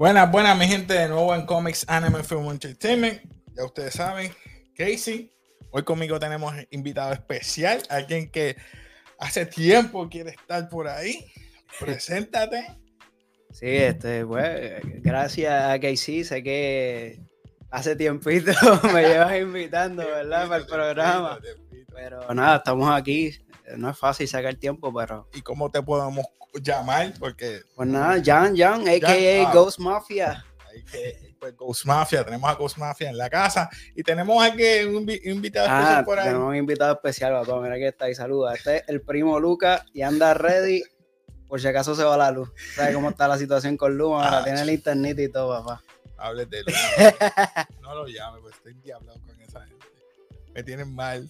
Buenas, 0.00 0.32
buenas, 0.32 0.56
mi 0.56 0.66
gente, 0.66 0.94
de 0.94 1.08
nuevo 1.08 1.34
en 1.34 1.44
Comics 1.44 1.84
Anime 1.86 2.24
Film 2.24 2.48
Entertainment. 2.48 3.20
Ya 3.54 3.66
ustedes 3.66 3.92
saben, 3.92 4.32
Casey. 4.74 5.30
Hoy 5.72 5.82
conmigo 5.82 6.18
tenemos 6.18 6.54
invitado 6.70 7.12
especial, 7.12 7.82
alguien 7.90 8.30
que 8.30 8.56
hace 9.18 9.44
tiempo 9.44 10.08
quiere 10.08 10.30
estar 10.30 10.70
por 10.70 10.88
ahí. 10.88 11.30
Preséntate. 11.78 12.66
Sí, 13.52 13.66
este, 13.66 14.24
pues, 14.24 14.80
gracias 15.02 15.52
a 15.52 15.78
Casey, 15.80 16.22
sé 16.22 16.42
que 16.42 17.20
hace 17.70 17.96
tiempito 17.96 18.52
me 18.94 19.02
llevas 19.02 19.38
invitando, 19.38 20.06
¿verdad? 20.06 20.46
Para 20.46 20.60
el 20.60 20.66
programa. 20.66 21.40
Pero 21.92 22.32
nada, 22.32 22.56
estamos 22.58 22.88
aquí. 22.90 23.32
No 23.76 23.90
es 23.90 23.98
fácil 23.98 24.26
sacar 24.28 24.54
tiempo, 24.56 24.92
pero. 24.94 25.28
¿Y 25.34 25.42
cómo 25.42 25.70
te 25.70 25.82
podemos 25.82 26.26
llamar? 26.62 27.12
Porque. 27.18 27.62
Pues 27.74 27.88
nada, 27.88 28.20
Jan, 28.24 28.56
Jan, 28.56 28.86
a.k.a. 28.88 29.48
ah. 29.48 29.52
Ghost 29.54 29.78
Mafia. 29.78 30.44
que- 30.92 31.30
pues, 31.40 31.56
Ghost 31.56 31.86
Mafia, 31.86 32.22
tenemos 32.22 32.50
a 32.50 32.54
Ghost 32.54 32.76
Mafia 32.76 33.08
en 33.08 33.16
la 33.16 33.30
casa 33.30 33.70
y 33.96 34.02
tenemos 34.02 34.42
aquí 34.44 34.62
un 34.86 35.06
invi- 35.06 35.20
invitado 35.24 35.66
Ah, 35.70 35.78
especial 35.80 36.04
por 36.04 36.18
ahí. 36.18 36.26
tenemos 36.26 36.48
un 36.50 36.56
invitado 36.56 36.92
especial, 36.92 37.32
papá. 37.32 37.60
Mira 37.62 37.76
que 37.76 37.88
está 37.88 38.04
ahí, 38.04 38.14
saluda. 38.14 38.54
Este 38.54 38.76
es 38.76 38.82
el 38.88 39.00
primo 39.00 39.40
Luca 39.40 39.84
y 39.94 40.02
anda 40.02 40.34
ready 40.34 40.82
por 41.48 41.58
si 41.60 41.66
acaso 41.66 41.94
se 41.96 42.04
va 42.04 42.16
la 42.18 42.30
luz. 42.30 42.52
¿Sabes 42.76 42.94
cómo 42.94 43.08
está 43.08 43.26
la 43.26 43.38
situación 43.38 43.76
con 43.78 43.96
Luma? 43.96 44.24
Ahora 44.26 44.38
Ah, 44.40 44.44
tiene 44.44 44.60
el 44.60 44.70
internet 44.70 45.18
y 45.18 45.28
todo, 45.32 45.64
papá. 45.64 45.82
Hables 46.18 46.50
de 46.50 46.58
él. 46.58 46.64
No 47.80 47.94
lo 47.94 48.06
llames, 48.06 48.40
pues 48.42 48.54
estoy 48.56 48.74
diablado 48.74 49.18
con 49.26 49.40
esa 49.40 49.64
gente. 49.66 49.86
Me 50.54 50.62
tienen 50.62 50.94
mal. 50.94 51.26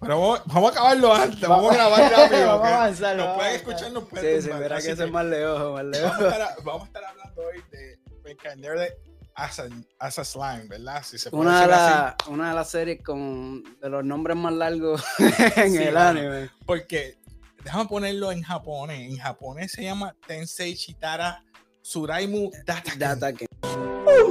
Pero 0.00 0.20
vamos, 0.20 0.42
vamos 0.46 0.70
a 0.70 0.72
acabarlo 0.74 1.14
antes, 1.14 1.40
vamos 1.48 1.72
a 1.72 1.74
grabar 1.74 2.12
rápido. 2.12 2.46
Vamos 2.46 2.66
a 2.68 2.74
avanzar, 2.76 3.16
Nos 3.16 3.36
pueden 3.36 3.54
escuchar, 3.56 3.92
nos 3.92 4.04
pueden 4.04 4.42
Sí, 4.42 4.48
sí, 4.48 4.52
así 4.52 4.86
que 4.86 4.92
ese 4.92 5.04
es 5.04 5.10
más 5.10 5.24
lejos, 5.24 5.72
más 5.72 5.84
lejos. 5.84 6.10
vamos, 6.12 6.22
a 6.24 6.36
estar, 6.36 6.56
vamos 6.64 6.82
a 6.82 6.86
estar 6.86 7.04
hablando 7.04 7.42
hoy 7.42 7.62
de 7.70 7.98
Reincarnate 8.22 8.98
as 9.34 9.58
a, 9.60 9.68
as 9.98 10.18
a 10.18 10.24
Slime, 10.24 10.64
¿verdad? 10.68 11.02
Si 11.02 11.18
se 11.18 11.30
puede 11.30 11.42
Una 11.42 11.60
de, 11.62 11.66
decir 11.66 11.74
así. 11.82 11.92
la- 11.94 12.16
una 12.32 12.48
de 12.50 12.54
las 12.54 12.70
series 12.70 13.02
con 13.02 13.62
de 13.80 13.88
los 13.88 14.04
nombres 14.04 14.36
más 14.36 14.52
largos 14.52 15.02
en 15.56 15.72
Sí, 15.72 15.82
el 15.82 15.96
anime. 15.96 16.50
Porque, 16.66 17.18
déjame 17.64 17.86
ponerlo 17.86 18.32
en 18.32 18.42
japonés. 18.42 19.10
En 19.10 19.16
japonés 19.18 19.72
se 19.72 19.82
llama 19.82 20.14
Tensei 20.26 20.74
Chitara 20.74 21.42
Suraimu 21.82 22.50
Dataken. 22.64 22.98
Data 22.98 23.32
que. 23.32 23.46
Oh 23.62 24.30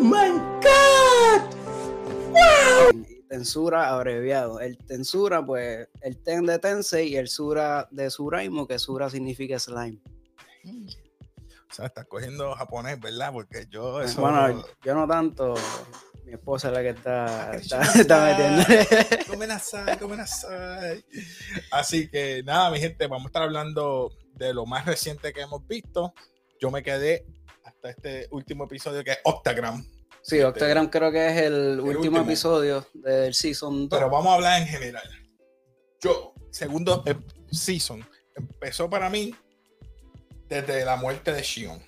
Y 2.93 3.14
Tensura 3.27 3.89
abreviado. 3.89 4.59
El 4.59 4.77
Tensura, 4.77 5.45
pues, 5.45 5.87
el 6.01 6.21
Ten 6.23 6.45
de 6.45 6.59
Tensei 6.59 7.09
y 7.09 7.17
el 7.17 7.27
Sura 7.27 7.87
de 7.91 8.09
Suraimo, 8.09 8.67
que 8.67 8.79
Sura 8.79 9.09
significa 9.09 9.59
slime. 9.59 10.01
O 10.63 11.73
sea, 11.73 11.87
estás 11.87 12.05
cogiendo 12.05 12.53
japonés, 12.55 12.99
¿verdad? 12.99 13.33
Porque 13.33 13.67
yo 13.69 14.01
eso... 14.01 14.21
Bueno, 14.21 14.63
yo 14.83 14.95
no 14.95 15.07
tanto. 15.07 15.55
Mi 16.25 16.33
esposa 16.33 16.69
es 16.69 16.73
la 16.73 16.81
que 16.81 16.89
está, 16.89 17.51
Ah, 17.51 17.55
está, 17.55 17.81
está 17.81 18.25
metiendo. 18.25 18.63
Come 19.27 19.45
nasai, 19.45 19.99
come 19.99 20.17
nasai. 20.17 21.05
Así 21.71 22.09
que 22.09 22.41
nada, 22.43 22.71
mi 22.71 22.79
gente, 22.79 23.05
vamos 23.05 23.25
a 23.25 23.27
estar 23.27 23.43
hablando 23.43 24.11
de 24.33 24.53
lo 24.53 24.65
más 24.65 24.85
reciente 24.85 25.33
que 25.33 25.41
hemos 25.41 25.67
visto. 25.67 26.13
Yo 26.59 26.71
me 26.71 26.81
quedé 26.81 27.27
hasta 27.63 27.89
este 27.91 28.27
último 28.31 28.63
episodio 28.63 29.03
que 29.03 29.11
es 29.11 29.19
Octagram. 29.23 29.85
Sí, 30.27 30.41
Octagram 30.41 30.89
creo 30.89 31.11
que 31.11 31.27
es 31.27 31.37
el, 31.43 31.79
último, 31.79 31.99
último. 31.99 32.21
episodio 32.21 32.87
del 32.95 33.33
Season 33.35 33.87
2. 33.87 33.99
Pero 33.99 34.09
vamos 34.09 34.31
a 34.31 34.35
hablar 34.35 34.59
en 34.61 34.67
general. 34.67 35.07
Yo, 36.01 36.33
segundo 36.49 37.03
eh, 37.05 37.15
season, 37.51 38.03
empezó 38.35 38.89
para 38.89 39.07
mí 39.11 39.35
desde 40.49 40.83
la 40.83 40.95
muerte 40.95 41.31
de 41.31 41.43
Shion. 41.43 41.79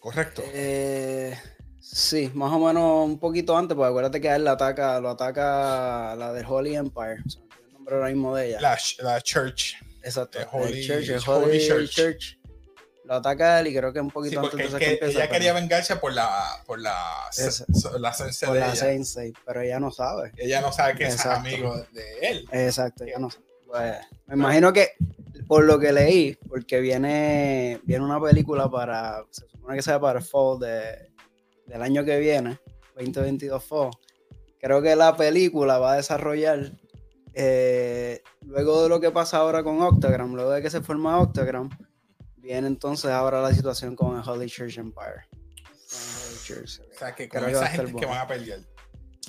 ¿Correcto? 0.00 0.42
Eh, 0.46 1.38
sí, 1.80 2.32
más 2.34 2.52
o 2.52 2.58
menos 2.58 3.06
un 3.06 3.20
poquito 3.20 3.56
antes, 3.56 3.76
porque 3.76 3.90
acuérdate 3.90 4.20
que 4.20 4.28
a 4.28 4.36
él 4.36 4.44
lo 4.44 4.50
ataca, 4.50 5.00
lo 5.00 5.10
ataca 5.10 6.16
la 6.16 6.32
del 6.32 6.44
Holy 6.46 6.74
Empire. 6.74 7.22
El 7.66 7.72
nombre 7.72 7.94
ahora 7.94 8.08
mismo 8.08 8.34
de 8.34 8.48
ella. 8.48 8.60
La, 8.60 8.76
la 9.04 9.20
Church. 9.20 9.74
Exacto, 10.02 10.40
Holy- 10.50 10.84
Church, 10.84 11.08
el 11.10 11.20
Holy 11.24 11.44
Holy, 11.44 11.66
Church. 11.68 11.90
Church. 11.94 12.38
Lo 13.04 13.14
ataca 13.14 13.60
él 13.60 13.66
y 13.66 13.74
creo 13.76 13.92
que 13.92 14.00
un 14.00 14.08
Sí, 14.08 14.12
poquito 14.14 14.40
porque 14.40 14.62
antes 14.62 14.66
es 14.68 14.72
de 14.72 14.78
que 14.78 14.84
que 14.86 14.92
empieza. 14.94 15.10
ella 15.12 15.20
pero- 15.28 15.32
quería 15.32 15.52
vengarse 15.52 15.96
por 15.96 16.12
la 16.14 16.62
por 16.66 16.80
la, 16.80 16.94
la 17.98 18.12
sensei 18.14 18.46
por 18.46 18.54
de 18.54 18.60
la 18.60 18.66
ella. 18.68 18.74
Sensei, 18.76 19.32
pero 19.44 19.60
ella 19.60 19.78
no 19.78 19.90
sabe. 19.90 20.32
Ella 20.36 20.60
no 20.62 20.72
sabe 20.72 20.94
que 20.96 21.04
es 21.04 21.14
Exacto. 21.14 21.40
amigo 21.40 21.76
de 21.92 22.18
él. 22.22 22.48
Exacto, 22.50 23.04
ella 23.04 23.18
no 23.18 23.30
sabe. 23.30 23.44
Pues, 23.66 23.94
me 24.26 24.34
imagino 24.34 24.72
que 24.72 24.92
por 25.46 25.64
lo 25.64 25.78
que 25.78 25.92
leí, 25.92 26.38
porque 26.48 26.80
viene, 26.80 27.80
viene 27.84 28.04
una 28.04 28.20
película 28.20 28.70
para, 28.70 29.22
se 29.30 29.46
supone 29.48 29.76
que 29.76 29.82
sea 29.82 30.00
para 30.00 30.20
el 30.20 30.24
fall 30.24 30.58
de, 30.60 31.10
del 31.66 31.82
año 31.82 32.04
que 32.04 32.18
viene, 32.18 32.58
2022 32.96 33.62
fall. 33.62 33.90
Creo 34.60 34.80
que 34.80 34.96
la 34.96 35.14
película 35.16 35.78
va 35.78 35.92
a 35.92 35.96
desarrollar, 35.96 36.72
eh, 37.34 38.22
luego 38.46 38.82
de 38.84 38.88
lo 38.88 39.00
que 39.00 39.10
pasa 39.10 39.38
ahora 39.38 39.62
con 39.62 39.82
Octagram, 39.82 40.34
luego 40.34 40.50
de 40.52 40.62
que 40.62 40.70
se 40.70 40.80
forma 40.80 41.18
Octagram, 41.20 41.68
viene 42.44 42.66
entonces 42.68 43.10
ahora 43.10 43.40
la 43.40 43.52
situación 43.54 43.96
con 43.96 44.16
el 44.16 44.28
Holy 44.28 44.46
Church 44.50 44.76
Empire. 44.78 45.26
Holy 45.32 46.38
Church. 46.44 46.80
O 46.94 46.98
sea, 46.98 47.14
que 47.14 47.28
con 47.28 47.44
que 47.44 47.50
esa 47.52 47.66
gente 47.68 47.86
que 47.86 47.92
bueno. 47.92 48.08
van 48.08 48.18
a 48.18 48.26
pelear. 48.28 48.60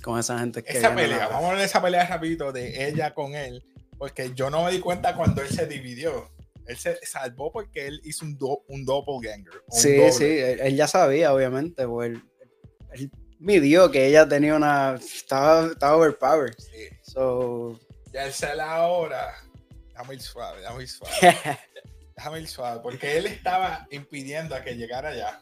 Con 0.04 0.20
esa 0.20 0.38
gente 0.38 0.64
que 0.64 0.78
Esa 0.78 0.94
pelea, 0.94 1.28
vamos 1.30 1.54
a 1.54 1.56
de 1.56 1.64
esa 1.64 1.82
pelea 1.82 2.06
rapidito 2.06 2.52
de 2.52 2.88
ella 2.88 3.14
con 3.14 3.34
él, 3.34 3.66
porque 3.98 4.34
yo 4.36 4.50
no 4.50 4.64
me 4.66 4.72
di 4.72 4.80
cuenta 4.80 5.16
cuando 5.16 5.42
él 5.42 5.50
se 5.50 5.66
dividió. 5.66 6.30
Él 6.68 6.78
se 6.78 6.98
salvó 7.06 7.52
porque 7.52 7.88
él 7.88 8.02
hizo 8.04 8.26
un, 8.26 8.38
do- 8.38 8.64
un 8.68 8.86
doppelganger. 8.86 9.54
un 9.68 9.80
Sí, 9.80 9.96
doble. 9.98 10.12
sí, 10.12 10.26
él, 10.26 10.60
él 10.62 10.76
ya 10.76 10.88
sabía, 10.88 11.34
obviamente, 11.34 11.88
pues 11.88 12.12
él, 12.12 12.24
él 12.92 13.12
midió 13.40 13.90
que 13.92 14.06
ella 14.08 14.28
tenía 14.28 14.56
una. 14.56 14.96
Estaba, 14.96 15.68
estaba 15.68 15.96
overpowered. 15.96 16.56
Sí. 16.58 16.90
So. 17.04 17.80
Ya 18.12 18.26
él 18.26 18.34
sale 18.34 18.62
ahora. 18.62 19.34
Déjame 19.90 20.16
ir 20.16 20.22
suave, 20.22 20.60
déjame 20.62 20.84
ir 20.84 20.90
suave. 20.90 21.14
Déjame 22.16 22.40
ir 22.40 22.48
suave, 22.48 22.80
porque 22.82 23.18
él 23.18 23.26
estaba 23.26 23.88
impidiendo 23.92 24.56
a 24.56 24.64
que 24.64 24.76
llegara 24.76 25.10
allá. 25.10 25.42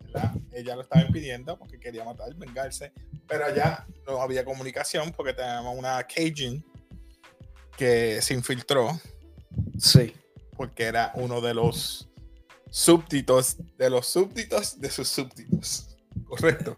¿verdad? 0.00 0.32
Ella 0.52 0.76
lo 0.76 0.82
estaba 0.82 1.02
impidiendo 1.02 1.58
porque 1.58 1.78
quería 1.78 2.04
matar, 2.04 2.34
vengarse. 2.34 2.92
Pero 3.26 3.46
allá 3.46 3.86
no 4.06 4.20
había 4.20 4.44
comunicación 4.44 5.12
porque 5.12 5.34
teníamos 5.34 5.76
una 5.76 6.02
Cajun 6.06 6.64
que 7.76 8.20
se 8.20 8.34
infiltró 8.34 9.00
sí. 9.78 10.14
porque 10.56 10.84
era 10.84 11.12
uno 11.14 11.40
de 11.40 11.54
los 11.54 12.08
súbditos 12.70 13.56
de 13.76 13.90
los 13.90 14.06
súbditos 14.06 14.80
de 14.80 14.90
sus 14.90 15.08
súbditos. 15.08 15.96
Correcto. 16.26 16.76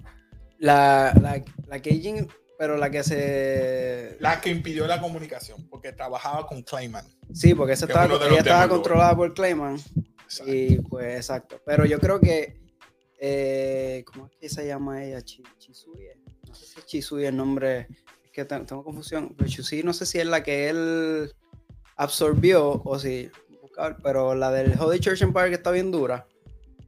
La, 0.58 1.12
la, 1.20 1.42
la 1.66 1.82
Cajun, 1.82 2.32
pero 2.58 2.76
la 2.76 2.90
que 2.90 3.02
se. 3.02 4.16
La 4.20 4.40
que 4.40 4.50
impidió 4.50 4.86
la 4.86 5.00
comunicación 5.00 5.66
porque 5.68 5.92
trabajaba 5.92 6.46
con 6.46 6.62
Clayman. 6.62 7.06
Sí, 7.32 7.54
porque 7.54 7.72
esa 7.74 7.86
estaba, 7.86 8.06
ella 8.26 8.38
estaba 8.38 8.68
controlada 8.68 9.16
por 9.16 9.34
Clayman. 9.34 9.76
Exacto. 10.24 10.52
Y 10.54 10.76
pues, 10.88 11.16
exacto. 11.16 11.60
Pero 11.64 11.84
yo 11.84 11.98
creo 11.98 12.20
que. 12.20 12.60
eh, 13.20 14.04
¿Cómo 14.12 14.26
es 14.26 14.32
que 14.40 14.48
se 14.48 14.66
llama 14.66 15.04
ella? 15.04 15.22
Chisuye. 15.22 16.18
No 16.48 16.54
sé 16.54 16.66
si 16.66 16.78
es 16.80 16.86
Chisuye 16.86 17.28
el 17.28 17.36
nombre. 17.36 17.88
Es 18.24 18.30
que 18.32 18.44
te- 18.44 18.60
tengo 18.60 18.84
confusión. 18.84 19.34
Pero 19.36 19.48
Chisuye 19.50 19.82
no 19.82 19.92
sé 19.92 20.06
si 20.06 20.18
es 20.20 20.26
la 20.26 20.42
que 20.42 20.68
él 20.68 21.32
absorbió 21.96 22.82
o 22.84 22.98
si. 22.98 23.30
Pero 24.02 24.34
la 24.36 24.50
del 24.52 24.78
Holy 24.78 25.00
Church 25.00 25.22
Empire 25.22 25.48
que 25.48 25.56
está 25.56 25.70
bien 25.72 25.90
dura. 25.90 26.26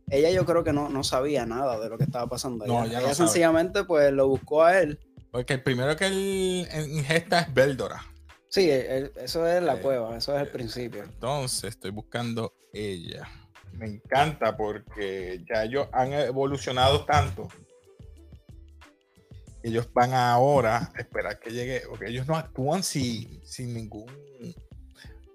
Ella 0.08 0.30
yo 0.30 0.44
creo 0.46 0.62
que 0.62 0.72
no, 0.72 0.88
no 0.88 1.02
sabía 1.02 1.44
nada 1.46 1.80
de 1.80 1.88
lo 1.88 1.98
que 1.98 2.04
estaba 2.04 2.28
pasando. 2.28 2.64
No, 2.64 2.84
ella 2.84 3.00
ella 3.00 3.08
no 3.08 3.14
sencillamente 3.14 3.82
pues 3.82 4.12
lo 4.12 4.28
buscó 4.28 4.62
a 4.62 4.78
él. 4.78 5.00
Porque 5.36 5.52
el 5.52 5.62
primero 5.62 5.94
que 5.96 6.06
él 6.06 6.66
ingesta 6.88 7.40
es 7.40 7.52
Beldora. 7.52 8.02
Sí, 8.48 8.70
él- 8.70 9.12
eso 9.16 9.46
es 9.46 9.62
la 9.62 9.74
Eh, 9.74 9.80
cueva, 9.82 10.16
eso 10.16 10.34
es 10.34 10.40
el 10.40 10.48
eh, 10.48 10.50
principio. 10.50 11.02
Entonces 11.02 11.64
estoy 11.74 11.90
buscando 11.90 12.54
ella. 12.72 13.28
Me 13.74 13.84
encanta 13.86 14.56
porque 14.56 15.44
ya 15.46 15.64
ellos 15.64 15.88
han 15.92 16.14
evolucionado 16.14 17.04
tanto. 17.04 17.48
Ellos 19.62 19.92
van 19.92 20.14
ahora 20.14 20.90
a 20.94 21.00
esperar 21.00 21.38
que 21.38 21.50
llegue, 21.50 21.82
porque 21.86 22.06
ellos 22.08 22.26
no 22.26 22.34
actúan 22.36 22.82
sin, 22.82 23.44
sin 23.44 23.74
ningún 23.74 24.06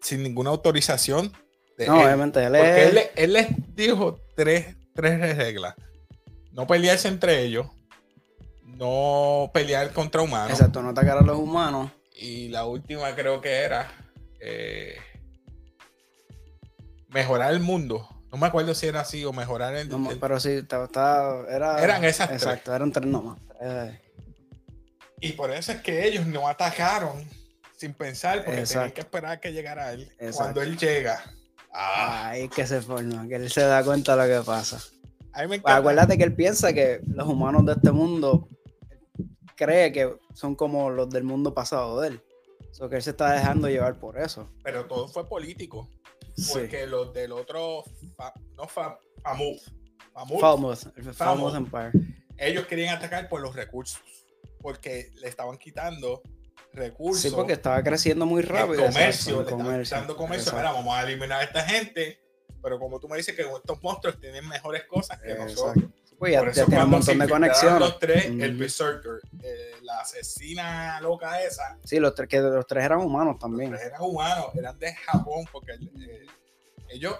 sin 0.01 0.24
ninguna 0.24 0.50
autorización 0.50 1.31
de 1.77 1.86
No, 1.86 1.97
él. 2.00 2.06
obviamente 2.07 2.44
él 2.44 2.54
Porque 2.54 2.83
es. 2.86 2.89
él, 2.89 3.00
él 3.18 3.33
les 3.33 3.75
dijo 3.75 4.19
tres, 4.36 4.75
tres 4.95 5.38
reglas. 5.38 5.75
No 6.54 6.65
pelearse 6.65 7.07
entre 7.07 7.44
ellos. 7.44 7.68
No 8.77 9.51
pelear 9.53 9.91
contra 9.94 10.21
humanos. 10.21 10.51
Exacto, 10.51 10.81
no 10.81 10.89
atacar 10.89 11.18
a 11.18 11.21
los 11.21 11.38
humanos. 11.38 11.91
Y 12.15 12.50
la 12.50 12.65
última 12.65 13.13
creo 13.15 13.41
que 13.41 13.50
era 13.62 13.88
eh, 14.39 14.95
mejorar 17.09 17.53
el 17.53 17.59
mundo. 17.59 18.07
No 18.31 18.38
me 18.38 18.47
acuerdo 18.47 18.73
si 18.73 18.88
era 18.88 19.01
así 19.01 19.25
o 19.25 19.33
mejorar 19.33 19.75
el. 19.75 19.89
No, 19.89 20.09
el- 20.12 20.19
pero 20.19 20.39
sí, 20.39 20.50
estaba, 20.51 20.85
estaba- 20.85 21.45
era, 21.50 21.83
Eran 21.83 22.03
esas 22.06 22.29
tres. 22.29 22.41
Exacto, 22.44 22.73
eran 22.73 22.91
tres 22.91 23.07
nomás. 23.07 23.39
Tres. 23.59 24.00
y 25.23 25.33
por 25.33 25.51
eso 25.51 25.71
es 25.73 25.81
que 25.81 26.07
ellos 26.07 26.25
no 26.25 26.47
atacaron 26.47 27.23
sin 27.77 27.94
pensar, 27.94 28.38
porque 28.38 28.50
tenían 28.51 28.63
Exacto. 28.65 28.94
que 28.95 29.01
esperar 29.01 29.39
que 29.39 29.51
llegara 29.51 29.91
él. 29.91 30.03
Exacto. 30.19 30.38
Cuando 30.38 30.62
él 30.63 30.77
llega. 30.77 31.23
Ah, 31.73 32.29
Ahí 32.29 32.50
que 32.50 32.65
se 32.68 32.81
forma, 32.81 33.27
que 33.27 33.35
él 33.35 33.50
se 33.51 33.62
da 33.62 33.83
cuenta 33.83 34.15
de 34.15 34.27
lo 34.35 34.39
que 34.39 34.45
pasa. 34.45 34.77
A 35.33 35.45
Pues 35.47 35.62
acuérdate 35.63 36.18
que 36.18 36.23
él 36.23 36.33
piensa 36.35 36.73
que 36.73 37.01
los 37.07 37.27
humanos 37.27 37.65
de 37.65 37.73
este 37.73 37.91
mundo 37.91 38.50
cree 39.66 39.92
que 39.92 40.16
son 40.34 40.56
como 40.56 40.90
los 40.90 41.10
del 41.10 41.24
mundo 41.24 41.54
pasado 41.54 42.02
de 42.02 42.10
él. 42.10 42.22
So 42.72 42.90
que 42.90 42.96
él 42.98 43.02
se 43.04 43.10
está 43.12 43.34
dejando 43.34 43.68
llevar 43.69 44.00
por 44.00 44.18
eso. 44.19 44.50
Pero 44.63 44.86
todo 44.88 45.08
fue 45.08 45.28
político. 45.28 45.90
Sí. 46.38 46.52
Porque 46.54 46.88
los 46.88 47.13
del 47.13 47.31
otro, 47.34 47.84
fa- 48.16 48.34
no 48.56 48.68
fa, 48.68 48.98
Famouth, 49.22 49.60
Famouth, 50.13 50.40
Famous, 50.40 50.86
el 50.96 51.04
Famous. 51.13 51.18
Famous 51.18 51.56
Empire. 51.56 51.92
ellos 52.38 52.66
querían 52.68 52.96
atacar 52.98 53.28
por 53.30 53.42
los 53.42 53.56
recursos. 53.56 54.02
Porque 54.62 55.12
le 55.16 55.28
estaban 55.28 55.58
quitando 55.58 56.22
recursos. 56.74 57.22
Sí, 57.24 57.31
porque 57.36 57.54
estaba 57.54 57.84
creciendo 57.84 58.25
muy 58.25 58.42
el 58.42 58.48
rápido. 58.48 58.86
comercio, 58.86 59.02
exacto, 59.06 59.31
le 59.31 59.38
el 59.40 59.44
estaban 59.44 59.66
comercio, 59.66 59.96
quitando 59.98 60.16
comercio. 60.16 60.52
exacto. 60.52 60.62
Mira, 60.69 60.72
vamos 60.72 60.96
a 60.96 61.04
eliminar 61.04 61.42
a 61.42 61.44
esta 61.44 61.64
gente. 61.68 62.19
Pero 62.64 62.78
como 62.80 63.00
tú 63.00 63.10
me 63.10 63.18
dices 63.18 63.36
que 63.36 63.42
estos 63.42 63.81
monstruos 63.81 64.19
tienen 64.19 64.48
mejores 64.48 64.84
cosas 64.86 65.19
que 65.19 65.34
nosotros. 65.36 65.86
Pues 66.21 66.33
ya, 66.56 66.65
tiene 66.65 66.83
un 66.83 66.89
montón 66.91 67.18
de 67.18 67.27
conexiones. 67.27 67.79
Los 67.79 67.97
tres, 67.97 68.25
el. 68.27 68.56
Berserker, 68.56 69.21
eh, 69.41 69.71
la 69.81 70.01
asesina 70.01 71.01
loca 71.01 71.41
esa, 71.41 71.79
Sí, 71.83 72.00
los 72.00 72.13
tres, 72.13 72.29
que 72.29 72.39
los 72.39 72.68
tres 72.68 72.85
eran 72.85 73.00
humanos 73.00 73.33
los 73.33 73.39
también. 73.39 73.71
tres 73.71 73.85
eran 73.88 74.03
humanos, 74.03 74.45
eran 74.53 74.77
de 74.77 74.94
Japón, 74.94 75.45
porque 75.51 75.71
eh, 75.71 76.27
ellos. 76.89 77.15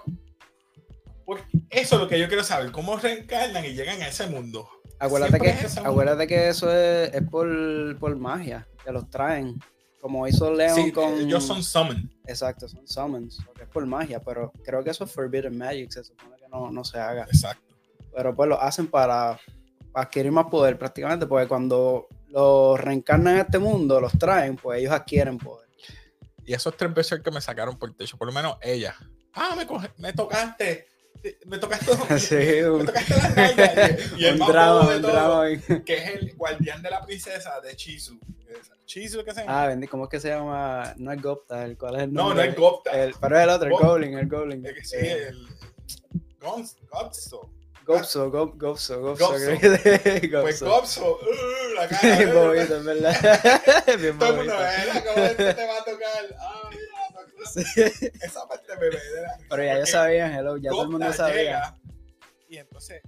porque 1.24 1.42
eso 1.70 1.96
es 1.96 2.00
lo 2.00 2.06
que 2.06 2.16
yo 2.20 2.28
quiero 2.28 2.44
saber, 2.44 2.70
cómo 2.70 2.96
reencarnan 2.96 3.64
y 3.64 3.70
llegan 3.74 4.00
a 4.02 4.06
ese 4.06 4.28
mundo. 4.28 4.68
Acuérdate 5.00 5.40
que, 5.40 5.50
es 5.50 5.74
mundo. 5.74 5.90
acuérdate 5.90 6.26
que 6.28 6.48
eso 6.48 6.72
es, 6.72 7.12
es 7.12 7.28
por, 7.28 7.98
por 7.98 8.14
magia, 8.14 8.68
que 8.84 8.92
los 8.92 9.10
traen. 9.10 9.58
Como 10.00 10.28
hizo 10.28 10.52
Leon 10.52 10.76
Sí, 10.76 10.92
con. 10.92 11.12
ellos 11.14 11.44
son 11.44 11.64
summon. 11.64 12.08
Exacto, 12.24 12.68
son 12.68 12.86
summons, 12.86 13.40
porque 13.44 13.64
es 13.64 13.68
por 13.68 13.84
magia, 13.84 14.20
pero 14.20 14.52
creo 14.64 14.84
que 14.84 14.90
eso 14.90 15.02
es 15.02 15.10
Forbidden 15.10 15.58
Magic, 15.58 15.90
se 15.90 16.04
supone 16.04 16.36
que 16.36 16.46
no, 16.48 16.70
no 16.70 16.84
se 16.84 17.00
haga. 17.00 17.24
Exacto. 17.24 17.71
Pero 18.14 18.34
pues 18.34 18.48
lo 18.48 18.60
hacen 18.60 18.86
para, 18.88 19.38
para 19.92 20.06
adquirir 20.06 20.32
más 20.32 20.46
poder 20.46 20.78
prácticamente, 20.78 21.26
porque 21.26 21.48
cuando 21.48 22.08
los 22.28 22.80
reencarnan 22.80 23.34
en 23.34 23.40
este 23.40 23.58
mundo, 23.58 24.00
los 24.00 24.12
traen, 24.18 24.56
pues 24.56 24.80
ellos 24.80 24.92
adquieren 24.92 25.38
poder. 25.38 25.68
Y 26.44 26.54
esos 26.54 26.76
tres 26.76 26.92
Berserker 26.92 27.22
que 27.24 27.30
me 27.30 27.40
sacaron 27.40 27.78
por 27.78 27.90
el 27.90 27.96
techo, 27.96 28.16
por 28.18 28.26
lo 28.26 28.32
menos 28.32 28.56
ella. 28.62 28.94
Ah, 29.34 29.54
me, 29.56 29.66
coge- 29.66 29.92
me 29.98 30.12
tocaste. 30.12 30.88
Me 31.46 31.56
tocaste. 31.58 31.92
Sí, 32.18 32.34
Me 32.34 32.70
un, 32.70 32.84
tocaste 32.86 33.14
las 33.14 33.36
nalgas. 33.36 33.98
Y, 34.18 34.24
el 34.26 34.40
un 34.40 34.46
drama, 34.48 34.90
de 34.90 34.96
un 34.96 35.02
todo, 35.02 35.12
drama. 35.12 35.44
bien- 35.46 35.84
que 35.84 35.94
es 35.96 36.06
el 36.16 36.34
guardián 36.34 36.82
de 36.82 36.90
la 36.90 37.00
princesa 37.04 37.60
de 37.60 37.76
Chizu. 37.76 38.18
Chizu, 38.86 39.24
¿qué 39.24 39.32
se 39.32 39.40
llama? 39.42 39.62
Ah, 39.62 39.66
bendito, 39.68 39.90
¿cómo 39.92 40.04
es 40.04 40.10
que 40.10 40.20
se 40.20 40.28
llama? 40.30 40.92
No 40.98 41.12
es 41.12 41.22
Gopta, 41.22 41.64
el 41.64 41.78
cuál 41.78 41.94
es 41.96 42.02
el 42.02 42.12
no, 42.12 42.24
nombre? 42.24 42.44
no 42.46 42.50
es 42.50 42.58
Gopta. 42.58 42.90
El- 42.90 43.14
pero 43.20 43.36
es 43.38 43.42
el 43.44 43.48
otro, 43.50 43.66
el 43.68 43.72
Goblin, 43.74 44.18
el 44.18 44.28
Goblin. 44.28 44.66
Es 44.66 44.74
que 44.74 44.84
sí, 44.84 44.96
Eh, 44.98 45.28
el. 45.28 45.46
Gotso. 46.40 47.50
Gopso, 47.84 48.30
Gop- 48.32 48.56
Gopso, 48.58 49.00
Gopso. 49.00 49.34
Pues 50.42 50.62
Gopso. 50.62 51.18
Uh, 51.20 51.74
la 51.74 51.88
cara. 51.88 52.16
Bien 52.18 52.34
bobito, 52.34 52.76
en 52.76 52.84
verdad. 52.84 53.40
Bien 54.00 54.18
Todo 54.18 54.30
el 54.30 54.36
mundo. 54.36 54.52
¿verdad? 54.56 55.04
¿Cómo 55.14 55.26
este 55.26 55.54
te 55.54 55.66
va 55.66 55.76
a 55.78 55.84
tocar? 55.84 56.36
Ah, 56.38 56.70
mira, 56.70 56.82
Sí. 57.52 57.62
esa 58.22 58.46
parte 58.48 58.76
me 58.78 58.88
risa, 58.90 59.02
Pero 59.50 59.64
ya 59.64 59.74
porque 59.74 59.86
sabían, 59.90 60.32
hello, 60.32 60.56
ya 60.58 60.70
todo 60.70 60.82
el 60.84 60.88
mundo 60.90 61.12
sabía. 61.12 61.34
llega 61.42 61.78
Y 62.48 62.56
entonces, 62.58 63.02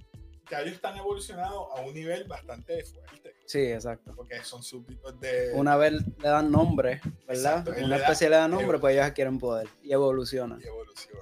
ya 0.51 0.59
ellos 0.61 0.73
están 0.75 0.97
evolucionados 0.97 1.67
a 1.75 1.81
un 1.81 1.93
nivel 1.93 2.25
bastante 2.25 2.83
fuerte. 2.83 3.33
Sí, 3.45 3.59
exacto. 3.71 4.13
Porque 4.15 4.43
son 4.43 4.61
súbditos 4.61 5.17
de. 5.21 5.51
Una 5.53 5.77
vez 5.77 5.93
le 5.93 6.29
dan 6.29 6.51
nombre, 6.51 6.99
¿verdad? 7.27 7.59
Exacto, 7.67 7.85
Una 7.85 7.95
especie 7.97 8.29
le 8.29 8.35
da 8.35 8.47
nombre, 8.47 8.77
pues 8.77 8.93
ellos 8.93 9.05
adquieren 9.05 9.39
poder 9.39 9.67
y 9.81 9.93
evolucionan. 9.93 10.59
y 10.61 10.67
evolución. 10.67 11.19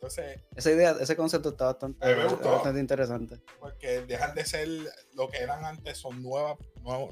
Entonces, 0.00 0.40
Esa 0.56 0.70
idea, 0.70 0.96
ese 0.98 1.14
concepto 1.14 1.50
está 1.50 1.66
bastante, 1.66 2.14
gustó. 2.24 2.78
interesante. 2.78 3.36
porque 3.58 4.00
dejan 4.06 4.34
de 4.34 4.46
ser 4.46 4.66
lo 5.14 5.28
que 5.28 5.36
eran 5.36 5.62
antes, 5.62 5.98
son 5.98 6.22
nuevas, 6.22 6.56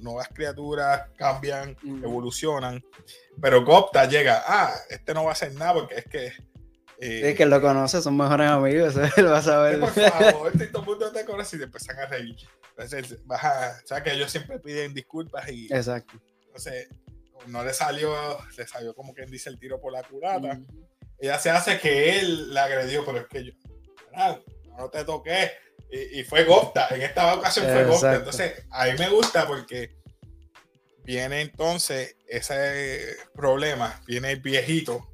nuevas 0.00 0.28
criaturas, 0.32 1.02
cambian, 1.18 1.76
Mm. 1.82 2.02
evolucionan. 2.04 2.82
Pero 3.42 3.62
Gopta 3.62 4.06
llega, 4.06 4.42
ah, 4.46 4.74
este 4.88 5.12
no 5.12 5.24
va 5.24 5.30
a 5.30 5.32
hacer 5.32 5.52
nada 5.52 5.74
porque 5.74 5.96
es 5.96 6.04
que. 6.06 6.26
eh, 6.98 7.30
Es 7.30 7.36
que 7.36 7.44
lo 7.44 7.60
conoce, 7.60 8.00
son 8.00 8.16
mejores 8.16 8.48
amigos, 8.48 8.94
él 9.18 9.26
va 9.30 9.36
a 9.38 9.42
saber. 9.42 9.80
por 9.80 9.90
favor, 9.90 10.50
este, 10.58 10.78
mundo 10.78 11.12
te 11.12 11.26
conoce 11.26 11.56
y 11.56 11.58
te 11.58 11.64
empiezan 11.66 11.98
a 11.98 12.06
reír. 12.06 12.36
Entonces, 12.70 13.22
vas 13.26 13.44
a, 13.44 13.80
o 13.84 13.86
sea 13.86 14.02
que 14.02 14.12
ellos 14.14 14.30
siempre 14.30 14.58
piden 14.60 14.94
disculpas 14.94 15.46
y 15.50 15.66
Exacto. 15.66 16.14
entonces 16.46 16.88
no 17.48 17.62
le 17.62 17.74
salió, 17.74 18.14
le 18.56 18.66
salió 18.66 18.94
como 18.94 19.12
quien 19.12 19.30
dice 19.30 19.50
el 19.50 19.58
tiro 19.58 19.78
por 19.78 19.92
la 19.92 20.02
culata. 20.04 20.54
Mm. 20.54 20.66
Ella 21.18 21.38
se 21.38 21.50
hace 21.50 21.78
que 21.78 22.18
él 22.18 22.52
la 22.54 22.64
agredió, 22.64 23.04
pero 23.04 23.18
es 23.18 23.26
que 23.26 23.44
yo, 23.44 23.52
"Ah, 24.14 24.38
no 24.76 24.88
te 24.90 25.04
toqué. 25.04 25.52
Y, 25.90 26.20
y 26.20 26.24
fue 26.24 26.44
Gopta, 26.44 26.88
en 26.90 27.02
esta 27.02 27.34
ocasión 27.34 27.64
fue 27.66 27.84
Gopta. 27.84 28.14
Exacto. 28.14 28.16
Entonces, 28.18 28.66
a 28.70 28.84
mí 28.86 28.92
me 28.98 29.08
gusta 29.08 29.46
porque 29.46 29.96
viene 31.04 31.40
entonces 31.40 32.16
ese 32.26 33.16
problema, 33.34 34.00
viene 34.06 34.32
el 34.32 34.40
viejito, 34.40 35.08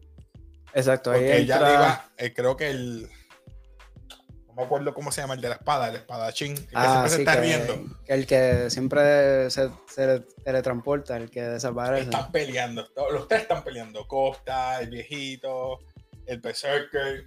Exacto, 0.73 1.12
ahí 1.12 1.21
porque 1.21 1.37
entra- 1.39 1.73
iba, 1.73 2.11
eh, 2.17 2.33
creo 2.35 2.56
que 2.56 2.71
el, 2.71 3.09
no 4.49 4.55
me 4.55 4.62
acuerdo 4.65 4.93
cómo 4.93 5.12
se 5.12 5.21
llama, 5.21 5.35
el 5.35 5.41
de 5.41 5.51
la 5.51 5.55
espada, 5.55 5.89
el 5.91 5.95
espadachín, 5.97 6.56
el 6.56 6.67
que 6.67 6.73
Ah, 6.75 7.06
siempre 7.06 7.11
se 7.11 7.17
sí, 7.17 7.23
está 7.23 7.35
que, 7.35 7.41
riendo. 7.41 7.99
que 8.05 8.12
el 8.12 8.27
que 8.27 8.71
siempre 8.71 9.51
se, 9.51 9.71
se 9.89 10.21
teletransporta, 10.45 11.17
el 11.17 11.31
que 11.31 11.43
desaparece. 11.43 12.05
Están 12.05 12.33
peleando, 12.33 12.91
todos- 12.93 13.12
los 13.12 13.29
tres 13.29 13.43
están 13.43 13.62
peleando, 13.62 14.09
Costa, 14.09 14.81
el 14.81 14.91
viejito, 14.91 15.79
el 16.26 16.41
Berserker, 16.41 17.26